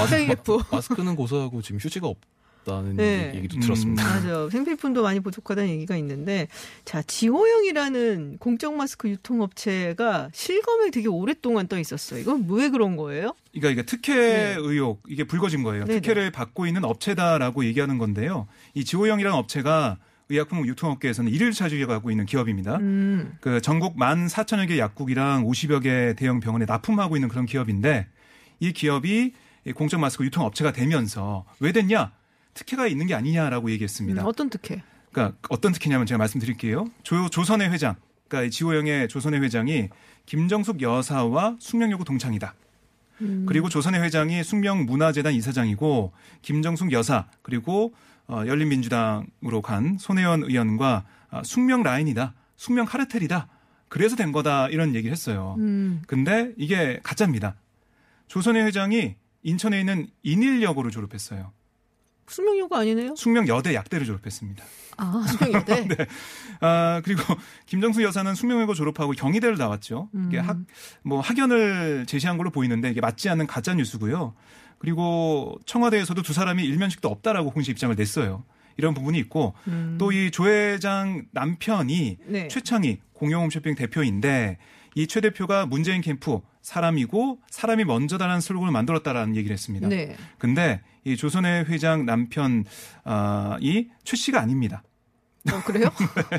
[0.10, 0.60] KF.
[0.72, 2.18] 마스크는 고사하고 지금 휴지가 없
[2.66, 3.34] 다는 네.
[3.36, 3.60] 얘기도 음.
[3.60, 4.02] 들었습니다.
[4.04, 4.50] 맞아.
[4.50, 6.48] 생필품도 많이 부족하다는 얘기가 있는데,
[6.86, 12.22] 자, 지호영이라는 공적 마스크 유통업체가 실검에 되게 오랫동안 떠 있었어요.
[12.22, 13.34] 이건 왜 그런 거예요?
[13.52, 14.56] 그러니까 이게 특혜 네.
[14.58, 15.84] 의혹 이게 불거진 거예요.
[15.84, 16.00] 네네.
[16.00, 18.48] 특혜를 받고 있는 업체다라고 얘기하는 건데요.
[18.74, 19.98] 이 지호영이라는 업체가
[20.34, 22.78] 의약품 유통업계에서는 1위를 차지하고 있는 기업입니다.
[22.78, 28.08] 음, 그 전국 14,000여 개 약국이랑 50여 개 대형 병원에 납품하고 있는 그런 기업인데
[28.60, 29.34] 이 기업이
[29.66, 32.12] 이 공적 마스크 유통업체가 되면서 왜 됐냐?
[32.54, 34.22] 특혜가 있는 게 아니냐라고 얘기했습니다.
[34.22, 34.84] 음, 어떤 특혜?
[35.12, 36.86] 그러니까 어떤 특혜냐면 제가 말씀드릴게요.
[37.04, 37.96] 조, 조선의 회장,
[38.28, 39.90] 그러니까 이 지호영의 조선의 회장이
[40.26, 42.56] 김정숙 여사와 숙명여고 동창이다.
[43.22, 43.46] 음.
[43.48, 48.13] 그리고 조선의 회장이 숙명문화재단 이사장이고 김정숙 여사 그리고 어,
[48.48, 52.34] 열린민주당으로 간 손혜원 의원과 아, 숙명 라인이다.
[52.56, 53.48] 숙명 카르텔이다.
[53.90, 55.56] 그래서 된 거다 이런 얘기를 했어요.
[55.60, 57.56] 음, 근데 이게 가짜입니다.
[58.28, 61.52] 조선의 회장이 인천에 있는 인일여고를 졸업했어요.
[62.28, 63.16] 수명요가 아니네요?
[63.16, 64.64] 숙명여대 약대를 졸업했습니다.
[64.98, 65.86] 아, 수명여대?
[65.96, 65.96] 네.
[66.62, 67.22] 아, 그리고
[67.66, 70.10] 김정수 여사는 숙명여고 졸업하고 경희대를 나왔죠.
[70.28, 70.50] 이게 음.
[70.50, 70.58] 학,
[71.04, 74.34] 뭐 학연을 제시한 걸로 보이는데 이게 맞지 않는 가짜 뉴스고요.
[74.84, 78.44] 그리고 청와대에서도 두 사람이 일면식도 없다라고 공식 입장을 냈어요.
[78.76, 79.96] 이런 부분이 있고 음.
[79.98, 82.48] 또이 조 회장 남편이 네.
[82.50, 84.58] 최창희 공영홈쇼핑 대표인데
[84.96, 89.88] 이 최 대표가 문재인 캠프 사람이고 사람이 먼저다라는 슬로건을 만들었다라는 얘기를 했습니다.
[89.88, 90.18] 네.
[90.38, 92.66] 근데 이 조선의 회장 남편
[93.06, 94.84] 아, 이최 씨가 아닙니다.
[95.52, 95.86] 어, 그래요?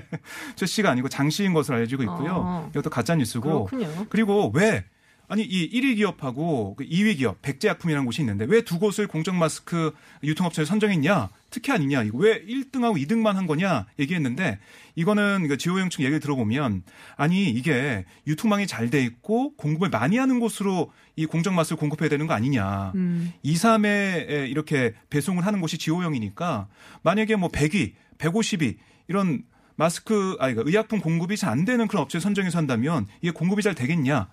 [0.57, 2.43] 최 씨가 아니고 장 씨인 것으로 알려지고 있고요.
[2.47, 2.69] 아.
[2.71, 3.65] 이것도 가짜 뉴스고.
[3.65, 4.07] 그렇군요.
[4.11, 4.85] 그리고 왜
[5.27, 9.93] 아니 이 1위 기업하고 그 2위 기업 백제약품이라는 곳이 있는데 왜 두 곳을 공적 마스크
[10.23, 11.29] 유통업체를 선정했냐?
[11.51, 12.03] 특혜 아니냐?
[12.03, 13.87] 이거 왜 1등하고 2등만 한 거냐?
[13.99, 14.59] 얘기했는데
[14.97, 16.83] 이거는 그 지호영 측 얘기를 들어보면
[17.17, 22.27] 아니 이게 유통망이 잘 돼 있고 공급을 많이 하는 곳으로 이 공적 마스크를 공급해야 되는
[22.27, 22.93] 거 아니냐?
[22.95, 23.33] 음.
[23.43, 26.69] 2, 3에 이렇게 배송을 하는 곳이 지호영이니까
[27.03, 28.77] 만약에 뭐 100위, 150위
[29.09, 29.43] 이런
[29.77, 33.75] 마스크 아니 그러니까 의약품 공급이 잘 안 되는 그런 업체 선정해서 한다면 이게 공급이 잘
[33.75, 34.29] 되겠냐?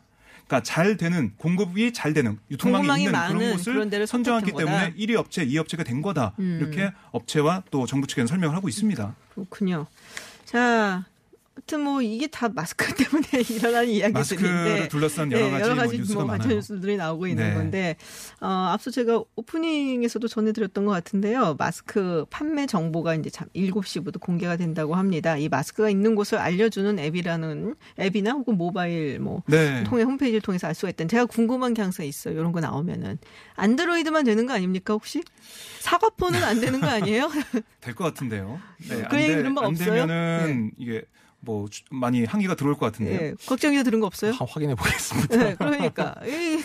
[0.51, 4.89] 그러니까 잘 되는 공급이 잘 되는 유통망이 공급망이 있는 그런 그런 곳을 데를 선정했기 때문에
[4.89, 4.95] 거다.
[4.97, 6.33] 1위 업체, 2위 업체가 된 거다.
[6.39, 6.59] 음.
[6.61, 9.15] 이렇게 업체와 또 정부 측에는 설명을 하고 있습니다.
[9.33, 9.87] 그렇군요.
[10.43, 11.05] 자,
[11.53, 16.25] 하여튼 뭐 이게 다 마스크 때문에 일어나는 이야기들인데 마스크를 둘러싼 여러 가지, 뭐 뉴스가 뭐
[16.25, 16.47] 많아요.
[16.55, 17.53] 뉴스들이 나오고 있는 네.
[17.53, 17.95] 건데
[18.39, 21.55] 어, 앞서 제가 오프닝에서도 전해드렸던 것 같은데요.
[21.59, 25.35] 마스크 판매 정보가 이제 참 7시부터 공개가 된다고 합니다.
[25.37, 29.83] 이 마스크가 있는 곳을 알려주는 앱이라는 앱이나 혹은 모바일 뭐 네.
[29.83, 32.33] 통해 홈페이지를 통해서 알 수가 있다는 제가 궁금한 게 항상 있어요.
[32.39, 33.17] 이런 거 나오면은
[33.55, 35.21] 안드로이드만 되는 거 아닙니까 혹시?
[35.81, 37.29] 사과폰은 안 되는 거 아니에요?
[37.81, 38.59] 될 것 같은데요.
[38.89, 39.93] 네, 그 얘기 들은 바안 없어요?
[39.93, 40.01] 네.
[40.07, 41.03] 되면은 이게
[41.43, 43.19] 뭐 주- 많이 한기가 들어올 것 같은데요.
[43.19, 44.31] 예, 걱정이 들은 거 없어요?
[44.31, 45.37] 한- 확인해 보겠습니다.
[45.37, 46.59] 네, 그러니까 이-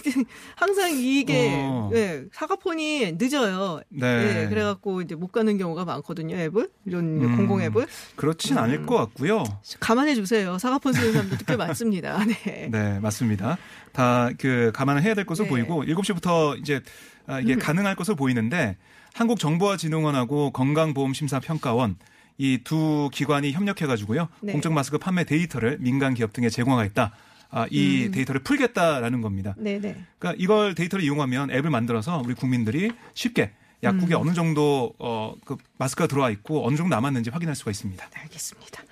[0.55, 1.91] 항상 이게 어.
[1.95, 3.81] 예, 사과폰이 늦어요.
[3.89, 4.43] 네.
[4.45, 6.37] 예, 그래갖고 이제 못 가는 경우가 많거든요.
[6.37, 7.37] 앱을 이런 음.
[7.37, 7.87] 공공 앱을
[8.17, 8.63] 그렇진 음.
[8.63, 9.45] 않을 것 같고요.
[9.81, 10.59] 감안해 주세요.
[10.59, 12.19] 사과폰 쓰는 사람들도 꽤 많습니다.
[12.45, 12.69] 네.
[12.71, 13.57] 네, 맞습니다.
[13.93, 15.51] 다 그 감안을 해야 될 것으로 네.
[15.51, 16.83] 보이고 7시부터 이제
[17.27, 17.59] 아, 이게 음.
[17.59, 18.77] 가능할 것으로 보이는데
[19.15, 21.97] 한국정보화진흥원하고 건강보험심사평가원
[22.39, 24.29] 이 두 기관이 협력해 가지고요.
[24.41, 24.53] 네.
[24.53, 27.13] 공적 마스크 판매 데이터를 민간 기업 등에 제공하겠다.
[27.51, 28.13] 아, 이 음.
[28.13, 29.55] 데이터를 풀겠다라는 겁니다.
[29.57, 29.97] 네, 네.
[30.19, 34.21] 그러니까 이걸 데이터를 이용하면 앱을 만들어서 우리 국민들이 쉽게 약국에 음.
[34.23, 38.05] 어느 정도 어, 그 마스크가 들어와 있고 어느 정도 남았는지 확인할 수가 있습니다.
[38.13, 38.83] 알겠습니다.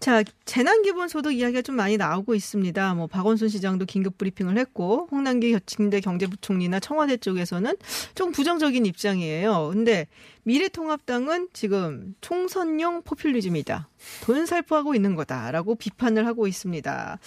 [0.00, 2.94] 자, 재난기본소득 이야기가 좀 많이 나오고 있습니다.
[2.94, 7.76] 뭐 박원순 시장도 긴급 브리핑을 했고 홍남기 진대 경제부총리나 청와대 쪽에서는
[8.14, 9.70] 좀 부정적인 입장이에요.
[9.72, 10.06] 근데
[10.44, 13.88] 미래통합당은 지금 총선용 포퓰리즘이다.
[14.22, 17.18] 돈 살포하고 있는 거다라고 비판을 하고 있습니다.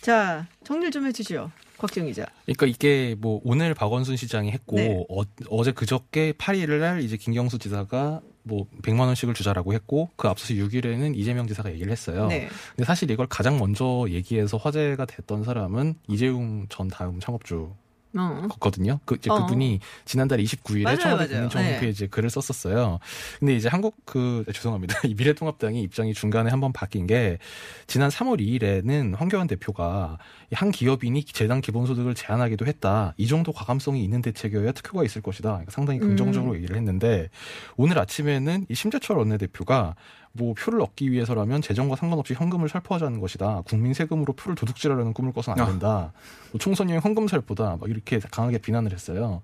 [0.00, 1.50] 자, 정리를 좀 해주시죠.
[1.78, 2.26] 곽정 기자.
[2.44, 5.04] 그러니까 이게 뭐 오늘 박원순 시장이 했고 네.
[5.08, 10.54] 어, 제 그저께 8일 날 이제 김경수 지사가 뭐 100만 원씩을 주자라고 했고 그 앞서서
[10.54, 12.28] 6일에는 이재명 지사가 얘기를 했어요.
[12.28, 12.48] 네.
[12.70, 17.72] 근데 사실 이걸 가장 먼저 얘기해서 화제가 됐던 사람은 이재용 전 다음 창업주
[18.16, 18.48] 어.
[18.60, 19.00] 거든요.
[19.04, 19.40] 그 이제 어.
[19.40, 21.26] 그분이 지난달 29일에 맞아요, 청와대.
[21.28, 21.72] 국민청 네.
[21.74, 22.98] 홈페이지에 글을 썼었어요.
[23.38, 25.00] 근데 이제 한국 그 죄송합니다.
[25.08, 27.38] 이 미래통합당이 입장이 중간에 한번 바뀐 게
[27.86, 30.18] 지난 3월 2일에는 황교안 대표가
[30.52, 33.14] 이한 기업인이 재단 기본소득을 제한하기도 했다.
[33.16, 35.50] 이 정도 과감성이 있는 대책이어야 특효가 있을 것이다.
[35.50, 36.56] 그러니까 상당히 긍정적으로 음.
[36.56, 37.28] 얘기를 했는데
[37.76, 39.94] 오늘 아침에는 이 심재철 원내대표가
[40.36, 43.62] 뭐 표를 얻기 위해서라면 재정과 상관없이 현금을 살포하자는 것이다.
[43.66, 45.70] 국민 세금으로 표를 도둑질하려는 꿈을 꿔서는 안 아.
[45.70, 46.12] 된다.
[46.50, 47.76] 뭐 총선용 현금 살포다.
[47.80, 49.42] 막 이렇게 강하게 비난을 했어요.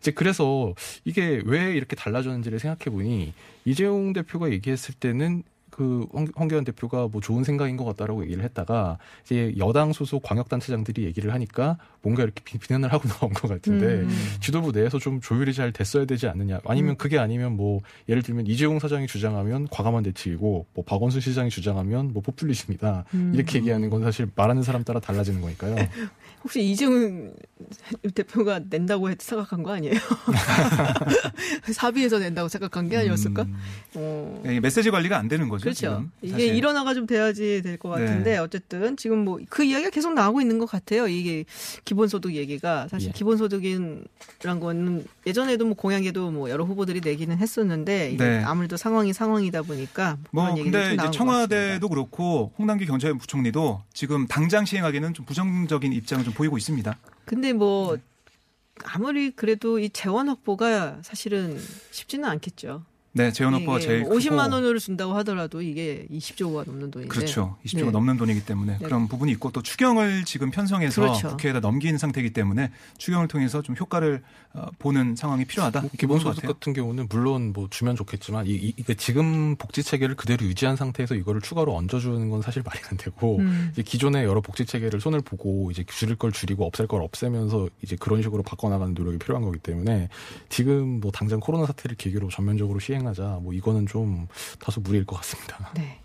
[0.00, 3.32] 이제 그래서 이게 왜 이렇게 달라졌는지를 생각해 보니
[3.66, 5.42] 이재용 대표가 얘기했을 때는
[5.74, 11.02] 그 황- 황교안 대표가 뭐 좋은 생각인 것 같다라고 얘기를 했다가 이제 여당 소속 광역단체장들이
[11.04, 14.08] 얘기를 하니까 뭔가 이렇게 비- 비난을 하고 나온 것 같은데 음.
[14.40, 16.96] 지도부 내에서 좀 조율이 잘 됐어야 되지 않느냐 아니면 음.
[16.96, 22.22] 그게 아니면 뭐 예를 들면 이재용 사장이 주장하면 과감한 대책이고 뭐 박원순 시장이 주장하면 뭐
[22.22, 23.32] 포퓰리즘이다 음.
[23.34, 25.74] 이렇게 얘기하는 건 사실 말하는 사람 따라 달라지는 거니까요.
[26.44, 27.32] 혹시 이재용
[28.14, 29.94] 대표가 낸다고 해- 생각한 거 아니에요?
[31.72, 33.42] 사비에서 낸다고 생각한 게 아니었을까?
[33.42, 33.54] 음,
[33.94, 34.42] 어.
[34.46, 35.63] 이 메시지 관리가 안 되는 거죠.
[35.64, 36.04] 그렇죠.
[36.20, 36.46] 지금, 이게.
[36.46, 38.38] 일원화가 좀 돼야지 될 것 같은데 네.
[38.38, 41.06] 어쨌든 지금 뭐 그 이야기가 계속 나오고 있는 것 같아요.
[41.08, 41.44] 이게
[41.84, 43.12] 기본소득 얘기가 사실 예.
[43.12, 48.42] 기본소득이란 거는 예전에도 뭐 공약에도 뭐 여러 후보들이 내기는 했었는데 네.
[48.44, 51.88] 아무래도 상황이 상황이다 보니까 뭐 그런 얘기들이 근데 좀 이제 청와대도.
[51.88, 56.96] 그렇고 홍남기 경제부총리도 지금 당장 시행하기는 좀 부정적인 입장을 좀 보이고 있습니다.
[57.24, 57.96] 근데 뭐
[58.84, 61.58] 아무리 그래도 이 재원 확보가 사실은
[61.90, 62.82] 쉽지는 않겠죠.
[63.16, 67.08] 네, 재원 확보가 이게 제일 뭐 50만 크고 원을 준다고 하더라도 이게 20조가 넘는 돈인데.
[67.08, 67.56] 그렇죠.
[67.64, 67.90] 20조가 네.
[67.92, 68.84] 넘는 돈이기 때문에 네.
[68.84, 71.28] 그런 부분이 있고 또 추경을 지금 편성해서 그렇죠.
[71.28, 74.22] 국회에다 넘긴 상태이기 때문에 추경을 통해서 좀 효과를
[74.52, 75.80] 어, 보는 상황이 필요하다.
[75.82, 76.44] 뭐 기본소득.
[76.44, 81.14] 같은 경우는 물론 뭐 주면 좋겠지만 이, 이, 이게 지금 복지 체계를 그대로 유지한 상태에서
[81.14, 83.68] 이거를 추가로 얹어주는 건 사실 말이 안 되고 음.
[83.72, 87.94] 이제 기존의 여러 복지 체계를 손을 보고 이제 줄일 걸 줄이고 없앨 걸 없애면서 이제
[87.94, 90.08] 그런 식으로 바꿔나가는 노력이 필요한 거기 때문에
[90.48, 94.26] 지금 뭐 당장 코로나 사태를 계기로 전면적으로 시행 하자 뭐 이거는 좀
[94.58, 95.70] 다소 무리일 것 같습니다.
[95.76, 96.00] 네.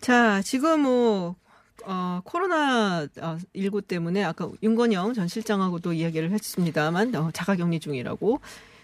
[0.00, 1.36] 자, 지금 뭐,
[1.84, 3.06] 어, 코로나
[3.54, 8.40] 19 때문에 아까 윤건영 전 실장하고도 이야기를 했습니다만, 어, 자가격리 중이라고.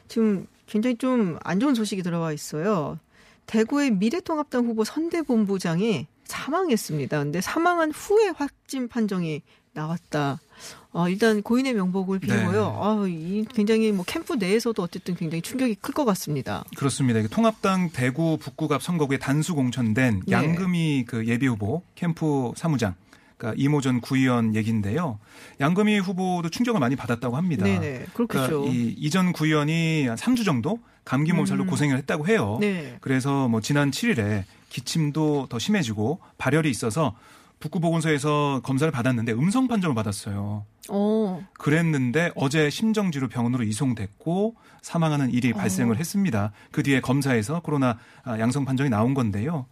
[0.06, 2.98] 지금 굉장히 좀 안 좋은 소식이 들어와 있어요.
[3.46, 7.18] 대구의 미래통합당 후보 선대본부장이 사망했습니다.
[7.18, 9.42] 근데 사망한 후에 확진 판정이
[9.72, 10.38] 나왔다.
[10.98, 12.50] 어, 일단 고인의 명복을 빌고요.
[12.50, 12.58] 네.
[12.58, 16.64] 아, 이 굉장히 뭐 캠프 내에서도 어쨌든 굉장히 충격이 클 것 같습니다.
[16.76, 17.20] 그렇습니다.
[17.28, 20.32] 통합당 대구 북구갑 선거구에 단수 공천된 네.
[20.32, 22.96] 양금희 그 예비 후보 캠프 사무장.
[23.36, 25.20] 그러니까 이모 전 구의원 얘기인데요.
[25.60, 27.62] 양금희 후보도 충격을 많이 받았다고 합니다.
[27.64, 28.06] 네네.
[28.14, 28.62] 그렇겠죠.
[28.62, 31.68] 그러니까 이 이전 구의원이 한 3주 정도 감기 몸살로 음.
[31.68, 32.58] 고생을 했다고 해요.
[32.60, 32.96] 네.
[33.00, 37.14] 그래서 뭐 지난 7일에 기침도 더 심해지고 발열이 있어서
[37.60, 40.64] 북구보건소에서 검사를 받았는데 음성 판정을 받았어요.
[40.90, 45.98] 어, 그랬는데 어제 심정지로 병원으로 이송됐고 사망하는 일이 발생을 어.
[45.98, 46.52] 했습니다.
[46.70, 49.66] 그 뒤에 검사에서 코로나 아, 양성 판정이 나온 건데요.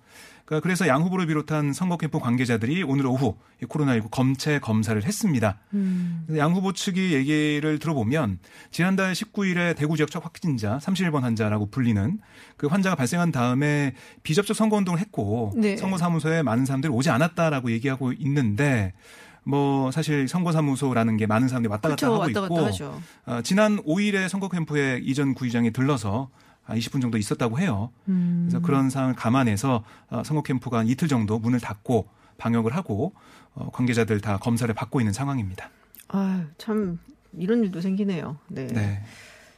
[0.47, 5.59] 그러니까 그래서 양 후보를 비롯한 선거 캠프 관계자들이 오늘 오후 이 코로나19 검체 검사를 했습니다.
[5.75, 6.25] 음.
[6.37, 8.39] 양 후보 측이 얘기를 들어보면
[8.71, 12.21] 지난달 19일에 대구 지역 첫 확진자 31번 환자라고 불리는
[12.57, 15.77] 그 환자가 발생한 다음에 비접촉 선거 운동을 했고 네.
[15.77, 18.95] 선거 사무소에 많은 사람들이 오지 않았다라고 얘기하고 있는데
[19.43, 22.15] 뭐 사실 선거사무소라는 게 많은 사람들이 왔다 갔다 그렇죠.
[22.15, 23.37] 하고 왔다 있고 갔다.
[23.37, 26.31] 어, 지난 5일에 선거 캠프에 이전 구의장이 들러서
[26.75, 27.91] 20분 정도 있었다고 해요.
[28.09, 28.47] 음.
[28.49, 33.13] 그래서 그런 상황을 감안해서 어, 선거 캠프가 한 이틀 정도 문을 닫고 방역을 하고
[33.55, 35.71] 어, 관계자들 다 검사를 받고 있는 상황입니다.
[36.09, 36.99] 아, 참
[37.37, 38.39] 이런 일도 생기네요.
[38.49, 38.67] 네.
[38.67, 39.03] 네.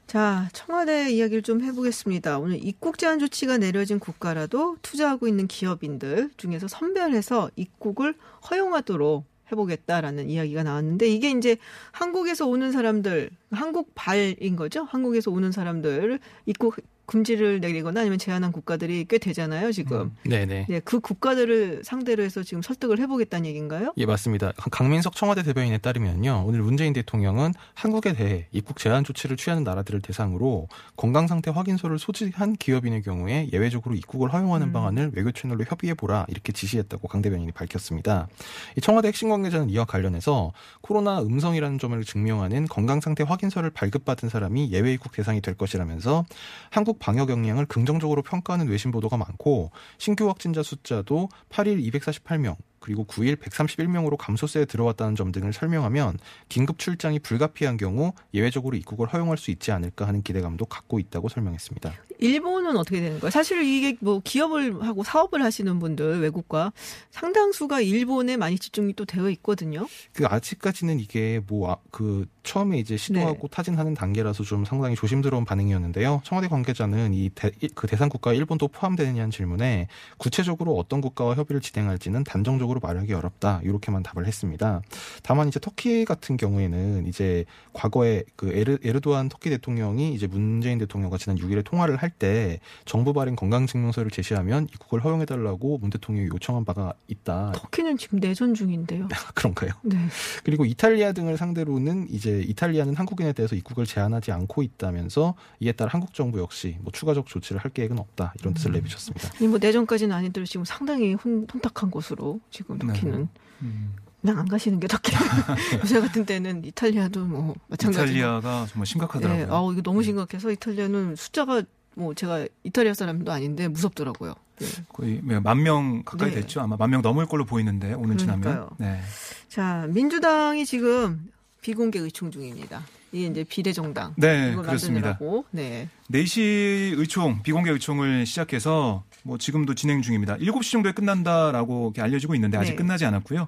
[0.07, 2.38] 자, 청와대 이야기를 좀 해보겠습니다.
[2.38, 8.14] 오늘 입국 제한 조치가 내려진 국가라도 투자하고 있는 기업인들 중에서 선별해서 입국을
[8.51, 11.57] 허용하도록 해보겠다라는 이야기가 나왔는데 이게 이제
[11.92, 14.84] 한국에서 오는 사람들, 한국 발인 거죠?
[14.84, 16.76] 한국에서 오는 사람들 입국
[17.08, 20.14] 금지를 내리거나 아니면 제한한 국가들이 꽤 되잖아요, 지금.
[20.24, 20.66] 네네.
[20.68, 23.94] 네, 그 국가들을 상대로 해서 지금 설득을 해보겠다는 얘기인가요?
[23.96, 24.52] 예, 맞습니다.
[24.70, 26.44] 강민석 청와대 대변인에 따르면요.
[26.46, 32.54] 오늘 문재인 대통령은 한국에 대해 입국 제한 조치를 취하는 나라들을 대상으로 건강 상태 확인서를 소지한
[32.56, 34.72] 기업인의 경우에 예외적으로 입국을 허용하는 음.
[34.72, 38.28] 방안을 외교 채널로 협의해 보라 이렇게 지시했다고 강 대변인이 밝혔습니다.
[38.76, 44.29] 이 청와대 핵심 관계자는 이와 관련해서 코로나 음성이라는 점을 증명하는 건강 상태 확인 서를 발급받은
[44.29, 46.24] 사람이 예외 입국 대상이 될 것이라면서
[46.70, 53.37] 한국 방역 역량을 긍정적으로 평가하는 외신 보도가 많고 신규 확진자 숫자도 8일 248명 그리고 9일
[53.37, 59.73] 131명으로 감소세에 들어왔다는 점 등을 설명하면 긴급 출장이 불가피한 경우 예외적으로 입국을 허용할 수 있지
[59.73, 61.93] 않을까 하는 기대감도 갖고 있다고 설명했습니다.
[62.21, 63.31] 일본은 어떻게 되는 거예요?
[63.31, 66.73] 사실 이게 뭐 기업을 하고 사업을 하시는 분들 외국과
[67.11, 69.87] 상당수가 일본에 많이 집중이 또 되어 있거든요.
[70.12, 73.49] 그 아직까지는 이게 뭐 그 처음에 이제 시도하고 네.
[73.51, 76.23] 타진하는 단계라서 좀 상당히 조심스러운 반응이었는데요.
[76.25, 77.31] 청와대 관계자는 이
[77.75, 84.02] 그 대상 국가 일본도 포함되느냐는 질문에 구체적으로 어떤 국가와 협의를 진행할지는 단정적으로 말하기 어렵다 이렇게만
[84.02, 84.83] 답을 했습니다.
[85.22, 91.16] 다만 이제 터키 같은 경우에는 이제 과거에 그 에르, 에르도안 터키 대통령이 이제 문재인 대통령과
[91.18, 96.92] 지난 6일에 통화를 할 때 정부 발행 건강증명서를 제시하면 입국을 허용해달라고 문 대통령이 요청한 바가
[97.07, 97.52] 있다.
[97.54, 99.09] 터키는 지금 내전 중인데요.
[99.35, 99.70] 그런가요?
[99.83, 99.96] 네.
[100.44, 106.14] 그리고 이탈리아 등을 상대로는 이제 이탈리아는 한국인에 대해서 입국을 제한하지 않고 있다면서 이에 따라 한국
[106.14, 109.31] 정부 역시 뭐 추가적 조치를 할 계획은 없다 이런 뜻을 내비쳤습니다.
[109.38, 113.29] 아니 뭐 내전까지는 아니더라도 지금 상당히 혼, 혼탁한 곳으로 지금 터키는
[113.62, 113.94] 음.
[114.21, 115.12] 그냥 안 가시는 게 터키.
[115.81, 118.05] 요새 같은 때는 이탈리아도 뭐 마찬가지로.
[118.05, 119.47] 이탈리아가 정말 심각하더라고요.
[119.47, 121.62] 네, 아우 이거 너무 심각해서 이탈리아는 숫자가
[121.94, 124.35] 뭐 제가 이탈리아 사람도 아닌데 무섭더라고요.
[124.59, 124.66] 네.
[124.92, 126.40] 거의 만 명 가까이 네.
[126.40, 126.61] 됐죠.
[126.61, 128.40] 아마 만 명 넘을 걸로 보이는데 오늘 지나면.
[128.40, 128.71] 그러니까요.
[128.79, 129.01] 네.
[129.49, 131.29] 자 민주당이 지금
[131.62, 132.83] 비공개 의총 중입니다.
[133.12, 134.14] 이게 이제 비례정당.
[134.16, 135.18] 네, 그렇습니다.
[135.53, 135.88] 네.
[136.12, 140.38] 4시 의총, 비공개 의총을 시작해서 뭐 지금도 진행 중입니다.
[140.38, 142.77] 7시 정도에 끝난다라고 알려지고 있는데 아직 네.
[142.77, 143.47] 끝나지 않았고요.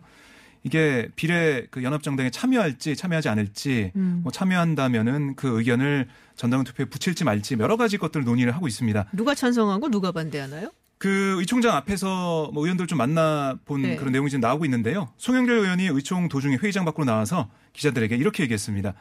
[0.62, 4.21] 이게 비례 그 연합정당에 참여할지 참여하지 않을지 음.
[4.23, 9.07] 뭐 참여한다면은 그 의견을 전당 투표에 붙일지 말지 여러 가지 것들을 논의를 하고 있습니다.
[9.14, 10.71] 누가 찬성하고 누가 반대하나요?
[10.99, 13.97] 그 의총장 앞에서 뭐 의원들 좀 만나본 네.
[13.97, 15.09] 그런 내용이 지금 나오고 있는데요.
[15.16, 18.93] 송영길 의원이 의총 도중에 회의장 밖으로 나와서 기자들에게 이렇게 얘기했습니다.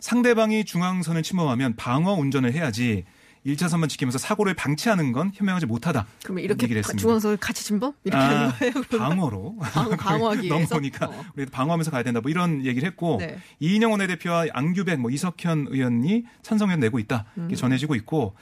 [0.00, 3.04] 상대방이 중앙선을 침범하면 방어 운전을 해야지
[3.46, 6.06] 1차 선만 지키면서 사고를 방치하는 건 현명하지 못하다.
[6.22, 7.00] 그러면 이렇게 얘기를 했습니다.
[7.00, 7.92] 중앙선을 같이 침범?
[8.04, 8.72] 이렇게 아, 하는 거예요?
[8.98, 10.74] 방어로 방- 방어하기 위해서?
[10.74, 11.24] 넘어오니까 어.
[11.36, 12.20] 우리 방어하면서 가야 된다.
[12.20, 13.38] 뭐 이런 얘기를 했고 네.
[13.58, 17.24] 이인영 원내대표와 안규백, 뭐 이석현 의원이 찬성을 내고 있다.
[17.36, 17.56] 이렇게 음.
[17.56, 18.36] 전해지고 있고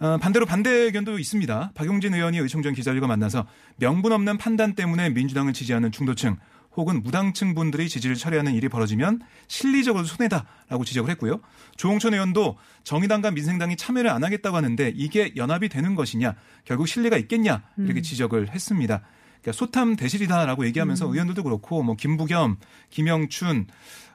[0.00, 1.72] 어, 반대로 반대 의견도 있습니다.
[1.74, 6.36] 박용진 의원이 의총전 기자들과 만나서 명분 없는 판단 때문에 민주당을 지지하는 중도층
[6.78, 11.40] 혹은 무당층 분들이 지지를 철회하는 일이 벌어지면 실리적으로 손해다라고 지적을 했고요.
[11.76, 17.64] 조홍천 의원도 정의당과 민생당이 참여를 안 하겠다고 하는데 이게 연합이 되는 것이냐 결국 실리가 있겠냐
[17.78, 19.02] 이렇게 지적을 했습니다.
[19.40, 22.58] 그러니까 소탐 대실이다라고 얘기하면서 의원들도 그렇고 뭐 김부겸,
[22.90, 23.66] 김영춘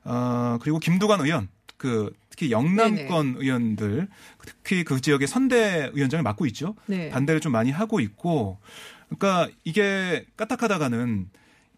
[0.06, 4.08] 어, 그리고 김두관 의원 그 특히 영남권 의원들
[4.46, 6.76] 특히 그 지역의 선대 위원장을 맡고 있죠.
[6.86, 7.10] 네.
[7.10, 8.60] 반대를 좀 많이 하고 있고
[9.10, 11.30] 그러니까 이게 까딱하다가는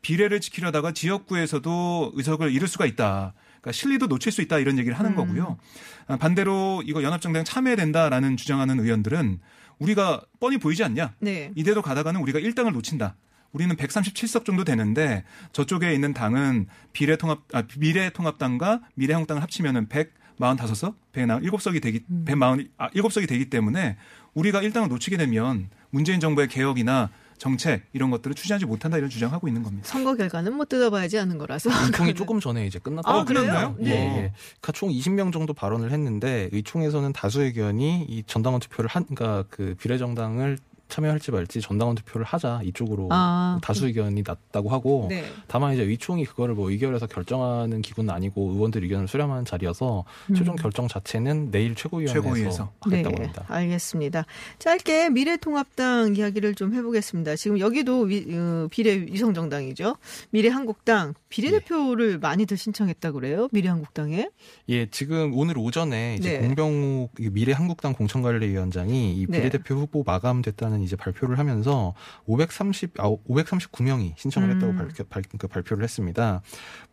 [0.06, 3.34] 비례를 지키려다가 지역구에서도 의석을 잃을 수가 있다.
[3.60, 5.16] 그러니까 실리도 놓칠 수 있다 이런 얘기를 하는 음.
[5.16, 5.58] 거고요.
[6.06, 9.40] 아, 반대로 이거 연합정당 참여해야 된다라는 주장하는 의원들은
[9.80, 11.16] 우리가 뻔히 보이지 않냐?
[11.22, 11.52] 네.
[11.56, 13.16] 이대로 가다가는 우리가 1당을 놓친다.
[13.52, 22.04] 우리는 137석 정도 되는데 저쪽에 있는 당은 비례통합 아, 미래통합당과 미래한국당을 합치면은 145석, 147석이 되기
[22.12, 22.26] 음.
[22.28, 23.98] 140 아, 7석이 되기 때문에
[24.36, 29.64] 우리가 1당을 놓치게 되면 문재인 정부의 개혁이나 정책 이런 것들을 추진하지 못한다 이런 주장하고 있는
[29.64, 29.88] 겁니다.
[29.88, 31.70] 선거 결과는 뭐 뜯어봐야지 하는 거라서.
[31.86, 33.10] 의총이 조금 전에 이제 끝났다.
[33.10, 33.76] 아, 어, 끝났나요?
[33.76, 33.90] 그래요?
[33.90, 34.06] 예, 네.
[34.06, 34.14] 예.
[34.62, 39.76] 그러니까 총 20명 정도 발언을 했는데 의총에서는 다수 의견이 이 전당원 투표를 한, 그러니까 그
[39.80, 45.26] 비례정당을 참여할지 말지 전당원 투표를 하자 이쪽으로 아, 다수 의견이 났다고 하고 네.
[45.48, 50.36] 다만 이제 의총이 그거를 뭐 의결해서 결정하는 기구는 아니고 의원들 의견을 수렴하는 자리여서 음.
[50.36, 52.72] 최종 결정 자체는 내일 최고위원회에서 최고위에서.
[52.82, 53.46] 하겠다고 네, 합니다.
[53.48, 54.26] 알겠습니다.
[54.60, 57.36] 짧게 미래통합당 이야기를 좀 해보겠습니다.
[57.36, 59.98] 지금 여기도 위, 어, 비례 위성정당이죠.
[60.30, 63.50] 미래한국당 비례대표를 많이들 신청했다고 그래요.
[63.52, 64.30] 미래한국당에.
[64.70, 66.48] 예, 지금 오늘 오전에 이제 네.
[66.48, 69.40] 공병욱 이 미래한국당 공천관리위원장이 이 네.
[69.40, 71.94] 비례대표 후보 마감됐다는 이제 발표를 하면서
[72.26, 74.78] 530, 아, 539명이 신청을 했다고 음.
[74.78, 76.42] 발표, 발, 그 발표를 했습니다.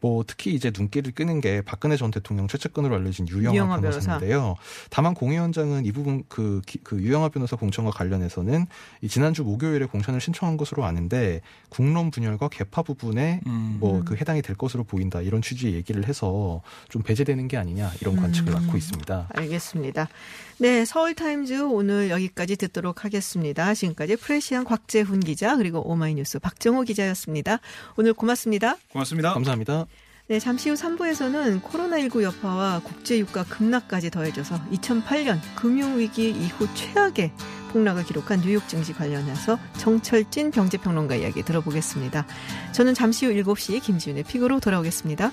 [0.01, 4.01] 뭐 특히 이제 눈길을 끄는 게 박근혜 전 대통령 최측근으로 알려진 유영하, 유영하 변호사.
[4.01, 4.57] 변호사인데요.
[4.91, 8.67] 다만 공 위원장은 이 부분 그, 기- 그 유영하 변호사 공천과 관련해서는
[9.01, 13.77] 이 지난주 목요일에 공천을 신청한 것으로 아는데 국론 분열과 계파 부분에 음.
[13.81, 18.53] 뭐그 해당이 될 것으로 보인다 이런 취지의 얘기를 해서 좀 배제되는 게 아니냐 이런 관측을
[18.53, 18.67] 음.
[18.67, 19.29] 낳고 있습니다.
[19.35, 20.09] 알겠습니다.
[20.59, 23.72] 네, 서울 타임즈 오늘 여기까지 듣도록 하겠습니다.
[23.75, 27.61] 지금까지 프레시안 곽재훈 기자 그리고 오마이뉴스 박정호 기자였습니다.
[27.97, 28.77] 오늘 고맙습니다.
[28.93, 29.35] 고맙습니다.
[29.35, 29.87] 감사합니다.
[30.29, 37.33] 네, 잠시 후 3부에서는 코로나19 여파와 국제유가 급락까지 더해져서 2008년 금융위기 이후 최악의
[37.73, 42.27] 폭락을 기록한 뉴욕 증시 관련해서 정철진 경제평론가 이야기 들어보겠습니다.
[42.73, 45.33] 저는 잠시 후 7시 김지윤의 픽으로 돌아오겠습니다.